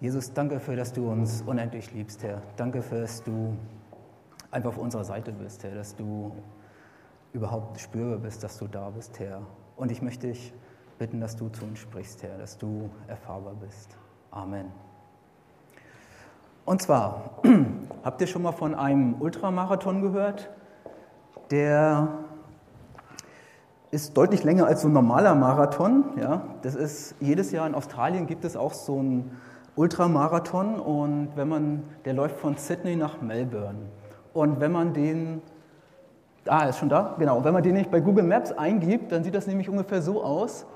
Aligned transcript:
Jesus, 0.00 0.32
danke 0.32 0.54
dafür, 0.54 0.76
dass 0.76 0.92
du 0.92 1.10
uns 1.10 1.42
unendlich 1.44 1.92
liebst, 1.92 2.22
Herr. 2.22 2.40
Danke 2.56 2.78
dafür, 2.78 3.00
dass 3.00 3.20
du 3.24 3.56
einfach 4.52 4.68
auf 4.68 4.78
unserer 4.78 5.02
Seite 5.02 5.32
bist, 5.32 5.64
Herr, 5.64 5.74
dass 5.74 5.96
du 5.96 6.30
überhaupt 7.32 7.80
spürbar 7.80 8.18
bist, 8.18 8.44
dass 8.44 8.58
du 8.58 8.68
da 8.68 8.90
bist, 8.90 9.18
Herr. 9.18 9.40
Und 9.76 9.90
ich 9.90 10.00
möchte 10.00 10.28
dich 10.28 10.52
bitten, 11.00 11.20
dass 11.20 11.34
du 11.34 11.48
zu 11.48 11.64
uns 11.64 11.80
sprichst, 11.80 12.22
Herr, 12.22 12.38
dass 12.38 12.56
du 12.56 12.88
erfahrbar 13.08 13.54
bist. 13.54 13.96
Amen. 14.30 14.66
Und 16.64 16.80
zwar, 16.80 17.40
habt 18.04 18.20
ihr 18.20 18.28
schon 18.28 18.42
mal 18.42 18.52
von 18.52 18.76
einem 18.76 19.20
Ultramarathon 19.20 20.00
gehört? 20.00 20.48
Der 21.50 22.06
ist 23.90 24.16
deutlich 24.16 24.44
länger 24.44 24.68
als 24.68 24.82
so 24.82 24.88
ein 24.88 24.92
normaler 24.92 25.34
Marathon. 25.34 26.04
Ja? 26.20 26.42
Das 26.62 26.76
ist, 26.76 27.16
jedes 27.18 27.50
Jahr 27.50 27.66
in 27.66 27.74
Australien 27.74 28.28
gibt 28.28 28.44
es 28.44 28.56
auch 28.56 28.74
so 28.74 29.00
einen 29.00 29.36
Ultramarathon 29.78 30.80
und 30.80 31.28
wenn 31.36 31.48
man, 31.48 31.84
der 32.04 32.12
läuft 32.12 32.40
von 32.40 32.56
Sydney 32.56 32.96
nach 32.96 33.20
Melbourne. 33.22 33.78
Und 34.32 34.58
wenn 34.58 34.72
man 34.72 34.92
den, 34.92 35.40
ah, 36.46 36.64
ist 36.64 36.78
schon 36.78 36.88
da? 36.88 37.14
Genau, 37.16 37.44
wenn 37.44 37.52
man 37.52 37.62
den 37.62 37.74
nicht 37.74 37.90
bei 37.90 38.00
Google 38.00 38.24
Maps 38.24 38.50
eingibt, 38.50 39.12
dann 39.12 39.22
sieht 39.22 39.36
das 39.36 39.46
nämlich 39.46 39.68
ungefähr 39.68 40.02
so 40.02 40.22
aus. 40.22 40.66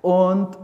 Und 0.00 0.56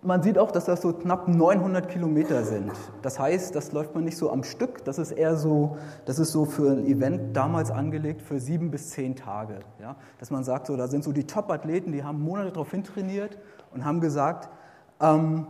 man 0.00 0.22
sieht 0.22 0.38
auch, 0.38 0.52
dass 0.52 0.66
das 0.66 0.80
so 0.80 0.92
knapp 0.92 1.26
900 1.26 1.88
Kilometer 1.88 2.44
sind. 2.44 2.70
Das 3.02 3.18
heißt, 3.18 3.52
das 3.52 3.72
läuft 3.72 3.96
man 3.96 4.04
nicht 4.04 4.16
so 4.16 4.30
am 4.30 4.44
Stück, 4.44 4.84
das 4.84 4.98
ist 4.98 5.10
eher 5.10 5.36
so, 5.36 5.76
das 6.04 6.20
ist 6.20 6.30
so 6.30 6.44
für 6.44 6.70
ein 6.70 6.86
Event 6.86 7.36
damals 7.36 7.72
angelegt 7.72 8.22
für 8.22 8.38
sieben 8.38 8.70
bis 8.70 8.90
zehn 8.90 9.16
Tage. 9.16 9.58
Ja? 9.80 9.96
Dass 10.20 10.30
man 10.30 10.44
sagt, 10.44 10.68
so, 10.68 10.76
da 10.76 10.86
sind 10.86 11.02
so 11.02 11.10
die 11.10 11.26
Top-Athleten, 11.26 11.90
die 11.90 12.04
haben 12.04 12.22
Monate 12.22 12.52
darauf 12.52 12.70
hintrainiert 12.70 13.38
und 13.74 13.84
haben 13.84 14.00
gesagt, 14.00 14.48
ähm, 15.00 15.48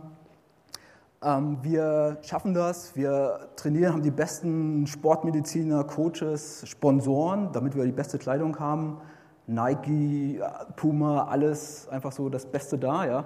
wir 1.21 2.17
schaffen 2.21 2.53
das, 2.53 2.95
wir 2.95 3.49
trainieren, 3.57 3.93
haben 3.93 4.03
die 4.03 4.11
besten 4.11 4.87
Sportmediziner, 4.87 5.83
Coaches, 5.83 6.63
Sponsoren, 6.65 7.51
damit 7.51 7.75
wir 7.75 7.83
die 7.83 7.91
beste 7.91 8.17
Kleidung 8.17 8.57
haben. 8.59 9.01
Nike, 9.45 10.41
Puma, 10.77 11.25
alles 11.25 11.89
einfach 11.89 12.13
so 12.13 12.29
das 12.29 12.45
Beste 12.45 12.77
da, 12.77 13.05
ja. 13.05 13.25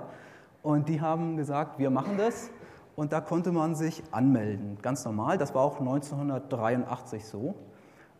Und 0.63 0.89
die 0.89 1.01
haben 1.01 1.37
gesagt, 1.37 1.77
wir 1.77 1.89
machen 1.89 2.17
das. 2.17 2.49
Und 2.95 3.11
da 3.11 3.21
konnte 3.21 3.51
man 3.51 3.75
sich 3.75 4.03
anmelden, 4.11 4.77
ganz 4.81 5.03
normal. 5.05 5.37
Das 5.37 5.53
war 5.53 5.61
auch 5.61 5.79
1983 5.79 7.25
so. 7.25 7.55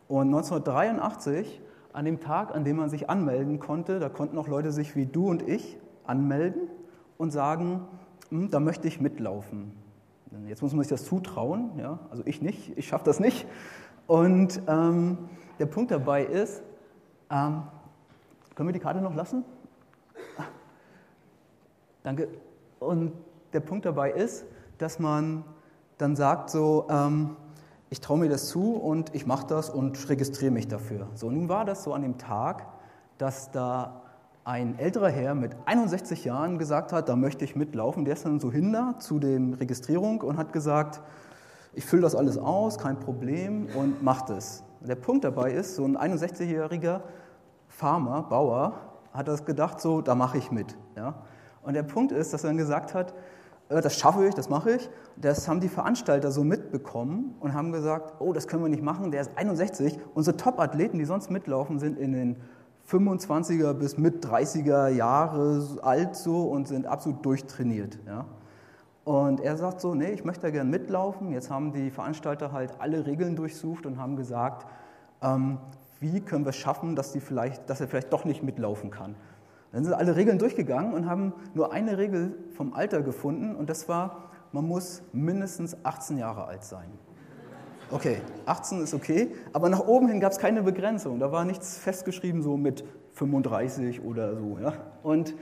Und 0.06 0.26
1983, 0.26 1.62
an 1.92 2.04
dem 2.04 2.20
Tag, 2.20 2.54
an 2.54 2.64
dem 2.64 2.76
man 2.76 2.90
sich 2.90 3.08
anmelden 3.08 3.58
konnte, 3.58 3.98
da 3.98 4.08
konnten 4.08 4.36
auch 4.36 4.48
Leute 4.48 4.70
sich 4.70 4.94
wie 4.94 5.06
du 5.06 5.30
und 5.30 5.42
ich 5.48 5.78
anmelden 6.04 6.68
und 7.16 7.30
sagen, 7.30 7.86
hm, 8.34 8.50
da 8.50 8.58
möchte 8.58 8.88
ich 8.88 9.00
mitlaufen. 9.00 9.70
Jetzt 10.48 10.60
muss 10.60 10.72
man 10.72 10.82
sich 10.82 10.90
das 10.90 11.04
zutrauen, 11.04 11.70
ja? 11.78 12.00
also 12.10 12.24
ich 12.26 12.42
nicht, 12.42 12.76
ich 12.76 12.88
schaffe 12.88 13.04
das 13.04 13.20
nicht. 13.20 13.46
Und 14.08 14.60
ähm, 14.66 15.18
der 15.60 15.66
Punkt 15.66 15.92
dabei 15.92 16.24
ist, 16.24 16.60
ähm, 17.30 17.62
können 18.56 18.68
wir 18.68 18.72
die 18.72 18.80
Karte 18.80 19.00
noch 19.00 19.14
lassen? 19.14 19.44
Danke. 22.02 22.26
Und 22.80 23.12
der 23.52 23.60
Punkt 23.60 23.86
dabei 23.86 24.10
ist, 24.10 24.44
dass 24.78 24.98
man 24.98 25.44
dann 25.96 26.16
sagt 26.16 26.50
so, 26.50 26.88
ähm, 26.90 27.36
ich 27.88 28.00
traue 28.00 28.18
mir 28.18 28.28
das 28.28 28.48
zu 28.48 28.72
und 28.72 29.14
ich 29.14 29.28
mache 29.28 29.46
das 29.46 29.70
und 29.70 30.08
registriere 30.08 30.50
mich 30.50 30.66
dafür. 30.66 31.06
So, 31.14 31.30
nun 31.30 31.48
war 31.48 31.64
das 31.64 31.84
so 31.84 31.94
an 31.94 32.02
dem 32.02 32.18
Tag, 32.18 32.66
dass 33.16 33.52
da 33.52 34.02
ein 34.44 34.78
älterer 34.78 35.08
Herr 35.08 35.34
mit 35.34 35.56
61 35.64 36.24
Jahren 36.24 36.58
gesagt 36.58 36.92
hat, 36.92 37.08
da 37.08 37.16
möchte 37.16 37.44
ich 37.44 37.56
mitlaufen. 37.56 38.04
Der 38.04 38.14
ist 38.14 38.26
dann 38.26 38.40
so 38.40 38.52
hinter 38.52 38.96
zu 38.98 39.18
der 39.18 39.40
Registrierung 39.58 40.20
und 40.20 40.36
hat 40.36 40.52
gesagt, 40.52 41.00
ich 41.72 41.84
fülle 41.84 42.02
das 42.02 42.14
alles 42.14 42.36
aus, 42.36 42.78
kein 42.78 43.00
Problem 43.00 43.68
und 43.74 44.02
macht 44.02 44.30
es. 44.30 44.62
Der 44.80 44.96
Punkt 44.96 45.24
dabei 45.24 45.52
ist, 45.52 45.76
so 45.76 45.84
ein 45.84 45.96
61-jähriger 45.96 47.00
Farmer, 47.68 48.22
Bauer, 48.24 48.74
hat 49.12 49.28
das 49.28 49.44
gedacht, 49.46 49.80
so, 49.80 50.02
da 50.02 50.14
mache 50.14 50.38
ich 50.38 50.50
mit. 50.50 50.76
Ja? 50.94 51.14
Und 51.62 51.74
der 51.74 51.82
Punkt 51.82 52.12
ist, 52.12 52.34
dass 52.34 52.44
er 52.44 52.50
dann 52.50 52.58
gesagt 52.58 52.92
hat, 52.92 53.14
äh, 53.70 53.80
das 53.80 53.98
schaffe 53.98 54.26
ich, 54.26 54.34
das 54.34 54.50
mache 54.50 54.72
ich. 54.72 54.90
Das 55.16 55.48
haben 55.48 55.60
die 55.60 55.68
Veranstalter 55.68 56.30
so 56.30 56.44
mitbekommen 56.44 57.34
und 57.40 57.54
haben 57.54 57.72
gesagt, 57.72 58.14
oh, 58.20 58.32
das 58.32 58.46
können 58.46 58.62
wir 58.62 58.68
nicht 58.68 58.82
machen, 58.82 59.10
der 59.10 59.22
ist 59.22 59.30
61. 59.36 59.98
Unsere 60.12 60.36
Top-Athleten, 60.36 60.98
die 60.98 61.06
sonst 61.06 61.30
mitlaufen, 61.30 61.78
sind 61.78 61.98
in 61.98 62.12
den 62.12 62.36
25er 62.88 63.72
bis 63.72 63.96
mit 63.96 64.24
30er 64.24 64.88
Jahre 64.88 65.66
alt 65.82 66.16
so 66.16 66.42
und 66.42 66.68
sind 66.68 66.86
absolut 66.86 67.24
durchtrainiert. 67.24 67.98
Ja. 68.06 68.26
Und 69.04 69.40
er 69.40 69.56
sagt 69.56 69.80
so, 69.80 69.94
nee, 69.94 70.12
ich 70.12 70.24
möchte 70.24 70.42
da 70.42 70.50
gerne 70.50 70.70
mitlaufen. 70.70 71.30
Jetzt 71.30 71.50
haben 71.50 71.72
die 71.72 71.90
Veranstalter 71.90 72.52
halt 72.52 72.74
alle 72.78 73.06
Regeln 73.06 73.36
durchsucht 73.36 73.84
und 73.86 73.98
haben 73.98 74.16
gesagt, 74.16 74.66
ähm, 75.22 75.58
wie 76.00 76.20
können 76.20 76.44
wir 76.44 76.50
es 76.50 76.56
schaffen, 76.56 76.96
dass, 76.96 77.12
die 77.12 77.20
vielleicht, 77.20 77.68
dass 77.68 77.80
er 77.80 77.88
vielleicht 77.88 78.12
doch 78.12 78.24
nicht 78.24 78.42
mitlaufen 78.42 78.90
kann. 78.90 79.14
Dann 79.72 79.84
sind 79.84 79.92
alle 79.92 80.16
Regeln 80.16 80.38
durchgegangen 80.38 80.94
und 80.94 81.08
haben 81.08 81.32
nur 81.54 81.72
eine 81.72 81.98
Regel 81.98 82.36
vom 82.54 82.74
Alter 82.74 83.02
gefunden 83.02 83.56
und 83.56 83.68
das 83.68 83.88
war, 83.88 84.30
man 84.52 84.66
muss 84.66 85.02
mindestens 85.12 85.76
18 85.84 86.18
Jahre 86.18 86.44
alt 86.44 86.62
sein. 86.62 86.90
Okay, 87.90 88.20
18 88.46 88.82
ist 88.82 88.94
okay, 88.94 89.34
aber 89.52 89.68
nach 89.68 89.80
oben 89.80 90.08
hin 90.08 90.20
gab 90.20 90.32
es 90.32 90.38
keine 90.38 90.62
Begrenzung. 90.62 91.20
Da 91.20 91.30
war 91.32 91.44
nichts 91.44 91.78
festgeschrieben, 91.78 92.42
so 92.42 92.56
mit 92.56 92.84
35 93.12 94.02
oder 94.02 94.36
so. 94.36 94.58
Ja? 94.60 94.72
Und 95.02 95.34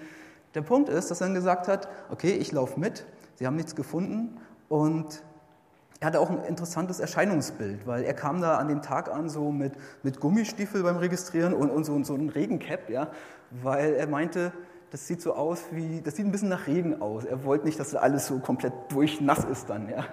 der 0.55 0.63
Punkt 0.63 0.89
ist, 0.89 1.11
dass 1.11 1.21
er 1.21 1.29
dann 1.29 1.35
gesagt 1.35 1.69
hat, 1.69 1.89
okay, 2.11 2.33
ich 2.33 2.53
laufe 2.53 2.79
mit, 2.79 3.07
sie 3.37 3.47
haben 3.47 3.57
nichts 3.57 3.75
gefunden 3.75 4.39
und 4.69 5.23
er 6.01 6.07
hatte 6.07 6.19
auch 6.21 6.31
ein 6.31 6.43
interessantes 6.45 6.99
Erscheinungsbild, 6.99 7.87
weil 7.87 8.03
er 8.03 8.13
kam 8.13 8.41
da 8.41 8.57
an 8.57 8.67
dem 8.67 8.83
Tag 8.83 9.09
an 9.09 9.29
so 9.29 9.53
mit, 9.53 9.75
mit 10.03 10.19
Gummistiefel 10.19 10.83
beim 10.83 10.97
Registrieren 10.97 11.55
und, 11.55 11.71
und 11.71 11.85
so, 11.85 11.93
und 11.93 12.05
so 12.05 12.15
ein 12.15 12.29
Regencap, 12.29 12.91
ja, 12.91 13.09
weil 13.51 13.95
er 13.95 14.09
meinte, 14.09 14.53
das 14.91 15.07
sieht 15.07 15.23
so 15.23 15.35
aus 15.35 15.63
wie, 15.71 16.03
das 16.03 16.17
sieht 16.17 16.27
ein 16.27 16.33
bisschen 16.33 16.49
nach 16.49 16.67
Regen 16.67 17.01
aus. 17.01 17.25
Er 17.25 17.45
wollte 17.45 17.67
nicht, 17.67 17.79
dass 17.79 17.95
alles 17.95 18.27
so 18.27 18.41
komplett 18.41 18.73
durchnass 18.91 19.45
ist 19.45 19.71
dann, 19.71 19.89
ja. 19.89 20.05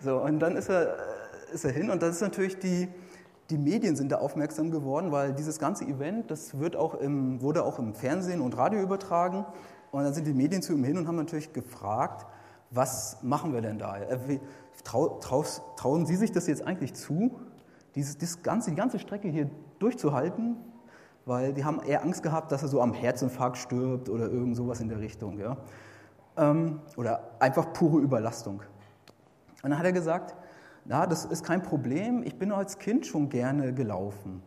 So, 0.00 0.22
und 0.22 0.40
dann 0.40 0.56
ist 0.56 0.68
er, 0.70 0.96
ist 1.52 1.64
er 1.64 1.72
hin 1.72 1.90
und 1.90 2.02
das 2.02 2.16
ist 2.16 2.20
natürlich 2.20 2.58
die, 2.58 2.88
die 3.50 3.58
Medien 3.58 3.96
sind 3.96 4.10
da 4.12 4.16
aufmerksam 4.16 4.70
geworden, 4.70 5.12
weil 5.12 5.32
dieses 5.32 5.58
ganze 5.58 5.84
Event, 5.84 6.30
das 6.30 6.58
wird 6.58 6.76
auch 6.76 6.94
im, 6.94 7.40
wurde 7.40 7.64
auch 7.64 7.78
im 7.78 7.94
Fernsehen 7.94 8.40
und 8.40 8.56
Radio 8.56 8.80
übertragen. 8.80 9.44
Und 9.92 10.04
dann 10.04 10.14
sind 10.14 10.26
die 10.26 10.34
Medien 10.34 10.62
zu 10.62 10.72
ihm 10.72 10.84
hin 10.84 10.98
und 10.98 11.06
haben 11.06 11.16
natürlich 11.16 11.52
gefragt, 11.52 12.26
was 12.70 13.22
machen 13.22 13.52
wir 13.52 13.60
denn 13.60 13.78
da? 13.78 13.96
Äh, 13.98 14.40
trau, 14.84 15.18
traus, 15.20 15.62
trauen 15.76 16.06
Sie 16.06 16.16
sich 16.16 16.32
das 16.32 16.46
jetzt 16.48 16.66
eigentlich 16.66 16.94
zu, 16.94 17.38
dieses, 17.94 18.18
das 18.18 18.42
ganze, 18.42 18.70
die 18.70 18.76
ganze 18.76 18.98
Strecke 18.98 19.28
hier 19.28 19.48
durchzuhalten? 19.78 20.56
weil 21.26 21.52
die 21.52 21.64
haben 21.64 21.80
eher 21.82 22.02
Angst 22.02 22.22
gehabt, 22.22 22.52
dass 22.52 22.62
er 22.62 22.68
so 22.68 22.80
am 22.80 22.94
Herzinfarkt 22.94 23.58
stirbt 23.58 24.08
oder 24.08 24.30
irgend 24.30 24.56
sowas 24.56 24.80
in 24.80 24.88
der 24.88 25.00
Richtung. 25.00 25.38
Ja? 25.38 25.56
Ähm, 26.36 26.80
oder 26.96 27.32
einfach 27.40 27.72
pure 27.72 28.00
Überlastung. 28.00 28.62
Und 29.62 29.70
dann 29.70 29.78
hat 29.78 29.84
er 29.84 29.92
gesagt, 29.92 30.34
na, 30.88 31.06
das 31.06 31.24
ist 31.24 31.44
kein 31.44 31.62
Problem, 31.62 32.22
ich 32.22 32.38
bin 32.38 32.52
als 32.52 32.78
Kind 32.78 33.06
schon 33.06 33.28
gerne 33.28 33.72
gelaufen. 33.72 34.42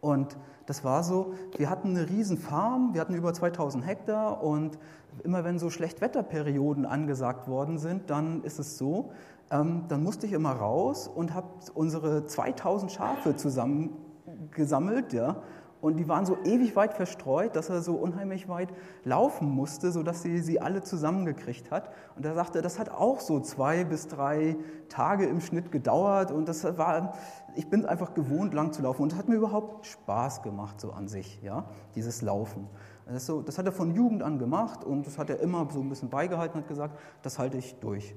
Und 0.00 0.36
das 0.66 0.84
war 0.84 1.02
so, 1.02 1.34
wir 1.56 1.70
hatten 1.70 1.96
eine 1.96 2.08
riesen 2.08 2.36
Farm, 2.36 2.94
wir 2.94 3.00
hatten 3.00 3.14
über 3.14 3.32
2000 3.32 3.86
Hektar 3.86 4.42
und 4.42 4.78
immer 5.22 5.44
wenn 5.44 5.58
so 5.58 5.70
Schlechtwetterperioden 5.70 6.84
angesagt 6.84 7.48
worden 7.48 7.78
sind, 7.78 8.10
dann 8.10 8.42
ist 8.42 8.58
es 8.58 8.76
so, 8.76 9.12
ähm, 9.50 9.84
dann 9.88 10.02
musste 10.02 10.26
ich 10.26 10.32
immer 10.32 10.52
raus 10.52 11.08
und 11.08 11.34
habe 11.34 11.48
unsere 11.74 12.26
2000 12.26 12.92
Schafe 12.92 13.36
zusammengesammelt 13.36 15.12
ja, 15.12 15.36
und 15.84 15.98
die 15.98 16.08
waren 16.08 16.24
so 16.24 16.38
ewig 16.44 16.76
weit 16.76 16.94
verstreut, 16.94 17.56
dass 17.56 17.68
er 17.68 17.82
so 17.82 17.92
unheimlich 17.96 18.48
weit 18.48 18.70
laufen 19.04 19.50
musste, 19.50 19.92
sodass 19.92 20.22
sie 20.22 20.38
sie 20.38 20.58
alle 20.58 20.82
zusammengekriegt 20.82 21.70
hat. 21.70 21.90
Und 22.16 22.24
er 22.24 22.32
sagte, 22.32 22.62
das 22.62 22.78
hat 22.78 22.88
auch 22.88 23.20
so 23.20 23.38
zwei 23.40 23.84
bis 23.84 24.08
drei 24.08 24.56
Tage 24.88 25.26
im 25.26 25.42
Schnitt 25.42 25.70
gedauert. 25.70 26.30
Und 26.30 26.48
das 26.48 26.64
war, 26.78 27.12
ich 27.54 27.68
bin 27.68 27.84
einfach 27.84 28.14
gewohnt, 28.14 28.54
lang 28.54 28.72
zu 28.72 28.80
laufen. 28.80 29.02
Und 29.02 29.12
das 29.12 29.18
hat 29.18 29.28
mir 29.28 29.34
überhaupt 29.34 29.84
Spaß 29.84 30.40
gemacht, 30.40 30.80
so 30.80 30.90
an 30.90 31.06
sich, 31.06 31.42
ja, 31.42 31.66
dieses 31.94 32.22
Laufen. 32.22 32.66
Das, 33.04 33.26
so, 33.26 33.42
das 33.42 33.58
hat 33.58 33.66
er 33.66 33.72
von 33.72 33.94
Jugend 33.94 34.22
an 34.22 34.38
gemacht 34.38 34.84
und 34.84 35.06
das 35.06 35.18
hat 35.18 35.28
er 35.28 35.38
immer 35.40 35.68
so 35.70 35.80
ein 35.80 35.90
bisschen 35.90 36.08
beigehalten 36.08 36.56
und 36.56 36.62
hat 36.62 36.68
gesagt, 36.68 36.98
das 37.20 37.38
halte 37.38 37.58
ich 37.58 37.78
durch. 37.80 38.14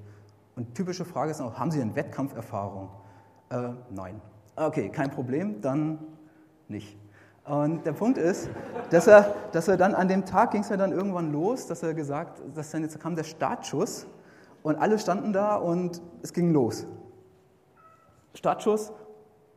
Und 0.56 0.74
typische 0.74 1.04
Frage 1.04 1.32
ist 1.32 1.42
auch, 1.42 1.60
haben 1.60 1.72
Sie 1.72 1.82
eine 1.82 1.94
Wettkampferfahrung? 1.98 2.88
Äh, 3.50 3.72
nein. 3.90 4.22
Okay, 4.56 4.88
kein 4.88 5.12
Problem, 5.12 5.60
dann 5.60 6.00
nicht. 6.70 6.98
Und 7.48 7.86
der 7.86 7.94
Punkt 7.94 8.18
ist, 8.18 8.50
dass 8.90 9.08
er, 9.08 9.34
dass 9.54 9.70
er 9.70 9.78
dann 9.78 9.96
an 9.96 10.10
dem 10.10 10.26
Tag 10.26 10.52
ging 10.52 10.62
es 10.62 10.70
ja 10.70 10.76
dann 10.76 10.92
irgendwann 10.92 11.32
los, 11.32 11.66
dass 11.66 11.82
er 11.82 11.94
gesagt, 11.94 12.42
dass 12.54 12.72
dann 12.72 12.82
jetzt 12.82 13.00
kam 13.00 13.16
der 13.16 13.24
Startschuss 13.24 14.06
und 14.64 14.76
alle 14.76 15.00
standen 15.00 15.32
da 15.32 15.56
und 15.56 16.02
es 16.22 16.34
ging 16.34 16.52
los. 16.52 16.86
Startschuss 18.34 18.92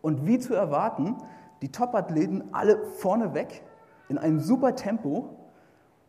und 0.02 0.24
wie 0.24 0.38
zu 0.38 0.54
erwarten, 0.54 1.16
die 1.62 1.72
Topathleten 1.72 2.54
alle 2.54 2.86
vorne 2.86 3.34
weg 3.34 3.64
in 4.08 4.18
einem 4.18 4.38
super 4.38 4.76
Tempo 4.76 5.36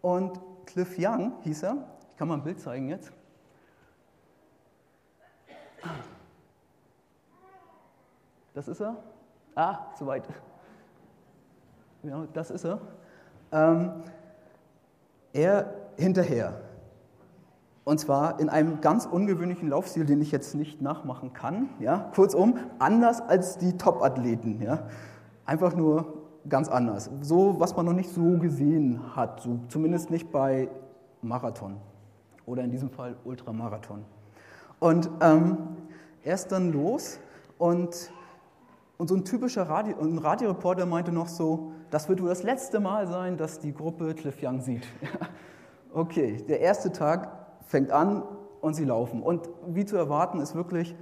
und 0.01 0.39
Cliff 0.67 0.97
Young 0.99 1.33
hieß 1.41 1.63
er, 1.63 1.77
ich 2.11 2.15
kann 2.15 2.27
mal 2.27 2.35
ein 2.35 2.43
Bild 2.43 2.59
zeigen 2.59 2.89
jetzt. 2.89 3.11
Das 8.53 8.67
ist 8.67 8.81
er. 8.81 8.97
Ah, 9.55 9.91
zu 9.95 10.05
weit. 10.05 10.25
Ja, 12.03 12.25
das 12.33 12.51
ist 12.51 12.65
er. 12.65 12.79
Ähm, 13.51 13.91
er 15.33 15.73
hinterher. 15.97 16.61
Und 17.83 17.99
zwar 17.99 18.39
in 18.39 18.49
einem 18.49 18.81
ganz 18.81 19.05
ungewöhnlichen 19.05 19.69
Laufstil, 19.69 20.05
den 20.05 20.21
ich 20.21 20.31
jetzt 20.31 20.55
nicht 20.55 20.81
nachmachen 20.81 21.33
kann. 21.33 21.69
Ja? 21.79 22.11
Kurzum, 22.13 22.57
anders 22.79 23.21
als 23.21 23.57
die 23.57 23.77
Top-Athleten. 23.77 24.61
Ja? 24.61 24.87
Einfach 25.45 25.75
nur 25.75 26.13
ganz 26.47 26.69
anders. 26.69 27.09
So, 27.21 27.59
was 27.59 27.75
man 27.75 27.85
noch 27.85 27.93
nicht 27.93 28.11
so 28.11 28.37
gesehen 28.37 29.15
hat. 29.15 29.41
So, 29.41 29.59
zumindest 29.67 30.09
nicht 30.09 30.31
bei 30.31 30.69
Marathon. 31.21 31.77
Oder 32.45 32.63
in 32.63 32.71
diesem 32.71 32.89
Fall 32.89 33.15
Ultramarathon. 33.23 34.03
Und 34.79 35.09
ähm, 35.21 35.57
er 36.23 36.35
ist 36.35 36.51
dann 36.51 36.71
los 36.71 37.19
und, 37.57 38.11
und 38.97 39.07
so 39.07 39.15
ein 39.15 39.23
typischer 39.23 39.63
Radio, 39.63 39.95
ein 40.01 40.17
Radioreporter 40.17 40.85
meinte 40.85 41.11
noch 41.11 41.27
so, 41.27 41.73
das 41.91 42.09
wird 42.09 42.21
wohl 42.21 42.29
das 42.29 42.41
letzte 42.41 42.79
Mal 42.79 43.05
sein, 43.05 43.37
dass 43.37 43.59
die 43.59 43.73
Gruppe 43.73 44.15
Cliff 44.15 44.37
Young 44.41 44.61
sieht. 44.61 44.87
okay, 45.93 46.43
der 46.47 46.61
erste 46.61 46.91
Tag 46.91 47.29
fängt 47.67 47.91
an 47.91 48.23
und 48.61 48.73
sie 48.73 48.85
laufen. 48.85 49.21
Und 49.21 49.49
wie 49.67 49.85
zu 49.85 49.97
erwarten 49.97 50.39
ist 50.39 50.55
wirklich, 50.55 50.95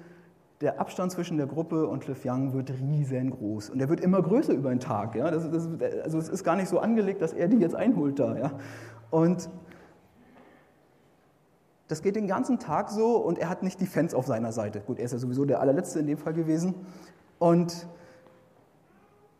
der 0.61 0.81
Abstand 0.81 1.11
zwischen 1.11 1.37
der 1.37 1.47
Gruppe 1.47 1.87
und 1.87 2.03
Cliff 2.03 2.25
Young 2.25 2.53
wird 2.53 2.71
riesengroß. 2.71 3.69
Und 3.69 3.79
er 3.79 3.87
wird 3.87 4.01
immer 4.01 4.21
größer 4.21 4.53
über 4.53 4.71
den 4.71 4.79
Tag. 4.79 5.15
Ja? 5.15 5.31
Das, 5.31 5.49
das, 5.49 5.69
also 6.03 6.17
es 6.17 6.27
ist 6.27 6.43
gar 6.43 6.55
nicht 6.55 6.67
so 6.67 6.79
angelegt, 6.79 7.21
dass 7.21 7.33
er 7.33 7.47
die 7.47 7.57
jetzt 7.57 7.75
einholt 7.75 8.19
da. 8.19 8.35
Ja? 8.35 8.51
Und 9.11 9.49
das 11.87 12.01
geht 12.01 12.15
den 12.15 12.27
ganzen 12.27 12.59
Tag 12.59 12.89
so 12.89 13.17
und 13.17 13.37
er 13.39 13.49
hat 13.49 13.63
nicht 13.63 13.79
die 13.79 13.85
Fans 13.85 14.13
auf 14.13 14.25
seiner 14.25 14.51
Seite. 14.51 14.81
Gut, 14.81 14.99
er 14.99 15.05
ist 15.05 15.11
ja 15.11 15.17
sowieso 15.17 15.45
der 15.45 15.61
allerletzte 15.61 15.99
in 15.99 16.07
dem 16.07 16.17
Fall 16.17 16.33
gewesen. 16.33 16.75
Und 17.37 17.87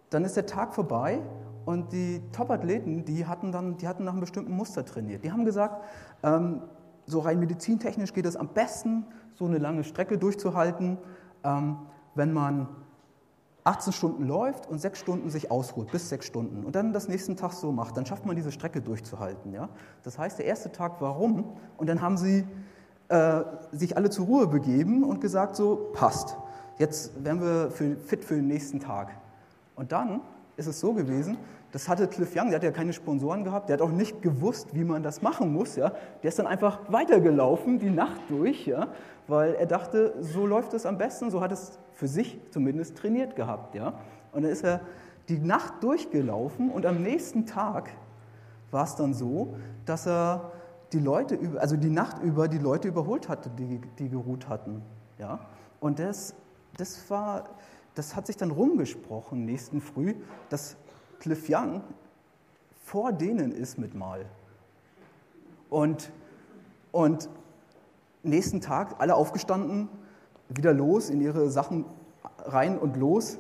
dann 0.09 0.25
ist 0.25 0.35
der 0.35 0.45
Tag 0.45 0.73
vorbei 0.73 1.21
und 1.65 1.91
die 1.91 2.21
Top-Athleten, 2.31 3.06
die 3.06 3.25
hatten 3.25 3.51
dann, 3.51 3.77
die 3.77 3.88
hatten 3.88 4.03
nach 4.03 4.13
einem 4.13 4.21
bestimmten 4.21 4.53
Muster 4.53 4.85
trainiert. 4.85 5.23
Die 5.23 5.31
haben 5.31 5.45
gesagt, 5.45 5.83
ähm, 6.23 6.61
so 7.06 7.19
rein 7.19 7.39
medizintechnisch 7.39 8.13
geht 8.13 8.25
es 8.25 8.35
am 8.35 8.50
besten, 8.50 9.06
so 9.35 9.45
eine 9.45 9.57
lange 9.57 9.83
Strecke 9.83 10.17
durchzuhalten, 10.17 10.97
ähm, 11.44 11.77
wenn 12.15 12.33
man 12.33 12.67
18 13.63 13.94
Stunden 13.94 14.25
läuft 14.25 14.67
und 14.67 14.79
sechs 14.79 15.00
Stunden 15.00 15.29
sich 15.29 15.51
ausruht, 15.51 15.91
bis 15.91 16.09
sechs 16.09 16.25
Stunden. 16.25 16.65
Und 16.65 16.75
dann 16.75 16.94
das 16.94 17.07
nächsten 17.07 17.35
Tag 17.35 17.53
so 17.53 17.71
macht, 17.71 17.97
dann 17.97 18.06
schafft 18.06 18.25
man 18.25 18.35
diese 18.35 18.51
Strecke 18.51 18.81
durchzuhalten. 18.81 19.53
Ja? 19.53 19.69
Das 20.03 20.17
heißt, 20.17 20.39
der 20.39 20.45
erste 20.45 20.71
Tag 20.71 21.01
war 21.01 21.13
rum 21.13 21.53
und 21.77 21.88
dann 21.88 22.01
haben 22.01 22.17
sie 22.17 22.47
äh, 23.09 23.44
sich 23.71 23.97
alle 23.97 24.09
zur 24.09 24.25
Ruhe 24.25 24.47
begeben 24.47 25.03
und 25.03 25.21
gesagt, 25.21 25.56
so 25.56 25.91
passt, 25.94 26.35
jetzt 26.77 27.23
werden 27.23 27.41
wir 27.41 27.69
für, 27.71 27.97
fit 27.97 28.23
für 28.23 28.35
den 28.35 28.47
nächsten 28.47 28.79
Tag. 28.79 29.11
Und 29.79 29.93
dann 29.93 30.19
ist 30.57 30.67
es 30.67 30.81
so 30.81 30.91
gewesen, 30.91 31.37
das 31.71 31.87
hatte 31.87 32.05
Cliff 32.09 32.35
Young, 32.35 32.49
der 32.49 32.57
hat 32.57 32.63
ja 32.63 32.71
keine 32.71 32.91
Sponsoren 32.91 33.45
gehabt, 33.45 33.69
der 33.69 33.75
hat 33.75 33.81
auch 33.81 33.93
nicht 33.93 34.21
gewusst, 34.21 34.75
wie 34.75 34.83
man 34.83 35.03
das 35.03 35.21
machen 35.21 35.53
muss. 35.53 35.77
Ja. 35.77 35.93
Der 36.21 36.27
ist 36.27 36.37
dann 36.37 36.47
einfach 36.47 36.79
weitergelaufen, 36.89 37.79
die 37.79 37.89
Nacht 37.89 38.19
durch, 38.27 38.67
ja, 38.67 38.89
weil 39.27 39.53
er 39.53 39.67
dachte, 39.67 40.15
so 40.19 40.45
läuft 40.45 40.73
es 40.73 40.85
am 40.85 40.97
besten, 40.97 41.31
so 41.31 41.39
hat 41.39 41.53
es 41.53 41.79
für 41.93 42.09
sich 42.09 42.37
zumindest 42.51 42.97
trainiert 42.97 43.37
gehabt. 43.37 43.73
Ja. 43.73 43.93
Und 44.33 44.43
dann 44.43 44.51
ist 44.51 44.65
er 44.65 44.81
die 45.29 45.39
Nacht 45.39 45.81
durchgelaufen 45.81 46.71
und 46.71 46.85
am 46.85 47.01
nächsten 47.01 47.45
Tag 47.45 47.89
war 48.71 48.83
es 48.83 48.95
dann 48.95 49.13
so, 49.13 49.55
dass 49.85 50.05
er 50.05 50.51
die 50.91 50.99
Leute, 50.99 51.39
also 51.57 51.77
die 51.77 51.89
Nacht 51.89 52.21
über 52.21 52.49
die 52.49 52.57
Leute 52.57 52.89
überholt 52.89 53.29
hatte, 53.29 53.49
die, 53.49 53.79
die 53.97 54.09
geruht 54.09 54.49
hatten. 54.49 54.81
Ja. 55.19 55.39
Und 55.79 55.99
das, 55.99 56.35
das 56.75 57.09
war, 57.09 57.45
das 57.95 58.15
hat 58.15 58.27
sich 58.27 58.38
dann 58.38 58.51
rumgesprochen 58.51 59.45
nächsten 59.45 59.81
Früh, 59.81 60.15
dass 60.50 60.77
Cliff 61.19 61.47
Young 61.50 61.81
vor 62.83 63.12
denen 63.12 63.51
ist 63.51 63.77
mit 63.77 63.94
Mal. 63.94 64.25
Und, 65.69 66.12
und 66.91 67.30
nächsten 68.24 68.62
Tag 68.62 68.95
alle 69.00 69.15
aufgestanden, 69.15 69.89
wieder 70.50 70.74
los 70.74 71.09
in 71.09 71.21
ihre 71.21 71.50
Sachen 71.51 71.86
rein 72.39 72.80
und 72.80 72.97
los 72.97 73.38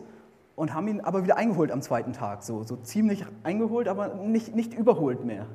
und 0.55 0.73
haben 0.73 0.87
ihn 0.87 1.01
aber 1.01 1.23
wieder 1.23 1.37
eingeholt 1.37 1.71
am 1.71 1.81
zweiten 1.81 2.13
Tag. 2.13 2.43
So, 2.43 2.63
so 2.63 2.75
ziemlich 2.75 3.25
eingeholt, 3.43 3.87
aber 3.87 4.15
nicht, 4.15 4.55
nicht 4.55 4.73
überholt 4.73 5.25
mehr. 5.25 5.47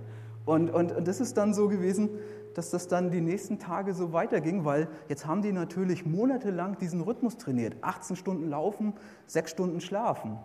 Und, 0.47 0.71
und, 0.71 0.93
und 0.93 1.07
das 1.07 1.21
ist 1.21 1.37
dann 1.37 1.55
so 1.55 1.69
gewesen, 1.69 2.11
dass 2.55 2.71
das 2.71 2.89
dann 2.89 3.11
die 3.11 3.21
nächsten 3.21 3.59
Tage 3.59 3.95
so 3.95 4.13
weiterging, 4.13 4.65
weil 4.65 4.89
jetzt 5.09 5.27
haben 5.27 5.43
die 5.43 5.53
natürlich 5.53 6.07
monatelang 6.07 6.79
diesen 6.79 7.01
Rhythmus 7.01 7.37
trainiert. 7.37 7.77
18 7.83 8.17
Stunden 8.17 8.49
laufen, 8.49 8.95
6 9.27 9.51
Stunden 9.51 9.81
schlafen. 9.81 10.39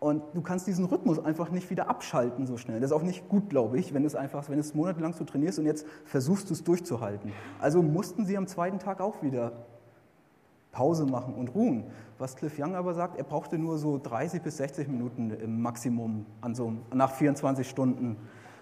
Und 0.00 0.22
du 0.32 0.40
kannst 0.40 0.66
diesen 0.66 0.86
Rhythmus 0.86 1.18
einfach 1.22 1.50
nicht 1.50 1.68
wieder 1.68 1.90
abschalten 1.90 2.46
so 2.46 2.56
schnell. 2.56 2.80
Das 2.80 2.90
ist 2.90 2.96
auch 2.96 3.02
nicht 3.02 3.28
gut, 3.28 3.50
glaube 3.50 3.78
ich, 3.78 3.92
wenn 3.92 4.04
es 4.06 4.14
einfach, 4.14 4.48
wenn 4.48 4.58
es 4.58 4.74
monatelang 4.74 5.12
so 5.12 5.24
trainierst 5.24 5.58
und 5.58 5.66
jetzt 5.66 5.86
versuchst 6.06 6.48
du 6.48 6.54
es 6.54 6.64
durchzuhalten. 6.64 7.32
Also 7.60 7.82
mussten 7.82 8.24
sie 8.24 8.38
am 8.38 8.46
zweiten 8.46 8.78
Tag 8.78 9.00
auch 9.02 9.22
wieder 9.22 9.52
Pause 10.72 11.04
machen 11.04 11.34
und 11.34 11.54
ruhen. 11.54 11.84
Was 12.18 12.36
Cliff 12.36 12.58
Young 12.58 12.74
aber 12.74 12.94
sagt, 12.94 13.18
er 13.18 13.24
brauchte 13.24 13.58
nur 13.58 13.76
so 13.76 13.98
30 13.98 14.40
bis 14.40 14.56
60 14.56 14.88
Minuten 14.88 15.30
im 15.30 15.60
Maximum 15.60 16.24
an 16.40 16.54
so, 16.54 16.72
nach 16.94 17.12
24 17.12 17.68
Stunden. 17.68 18.16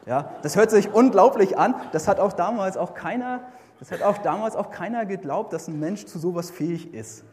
Ja, 0.09 0.31
das 0.41 0.57
hört 0.57 0.71
sich 0.71 0.95
unglaublich 0.95 1.59
an. 1.59 1.75
Das 1.93 2.09
hat 2.09 2.19
auch 2.19 2.33
damals 2.33 2.79
auch 2.79 2.95
keiner, 2.95 3.43
das 3.79 3.93
hat 3.93 4.01
auch 4.01 4.17
damals 4.17 4.57
auch 4.57 4.71
keiner 4.71 5.05
geglaubt, 5.05 5.53
dass 5.53 5.69
ein 5.69 5.79
Mensch 5.79 6.07
zu 6.07 6.19
sowas 6.19 6.51
fähig 6.51 6.95
ist. 6.95 7.25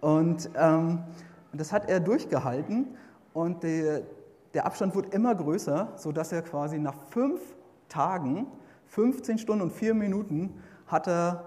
Und 0.00 0.48
ähm, 0.56 1.00
das 1.52 1.72
hat 1.72 1.90
er 1.90 2.00
durchgehalten. 2.00 2.96
Und 3.34 3.62
der, 3.64 4.00
der 4.54 4.64
Abstand 4.64 4.94
wurde 4.94 5.10
immer 5.10 5.34
größer, 5.34 5.92
sodass 5.96 6.32
er 6.32 6.40
quasi 6.40 6.78
nach 6.78 6.96
fünf 7.10 7.38
Tagen, 7.90 8.46
15 8.86 9.36
Stunden 9.36 9.64
und 9.64 9.72
vier 9.74 9.92
Minuten, 9.92 10.54
hat 10.86 11.08
er, 11.08 11.44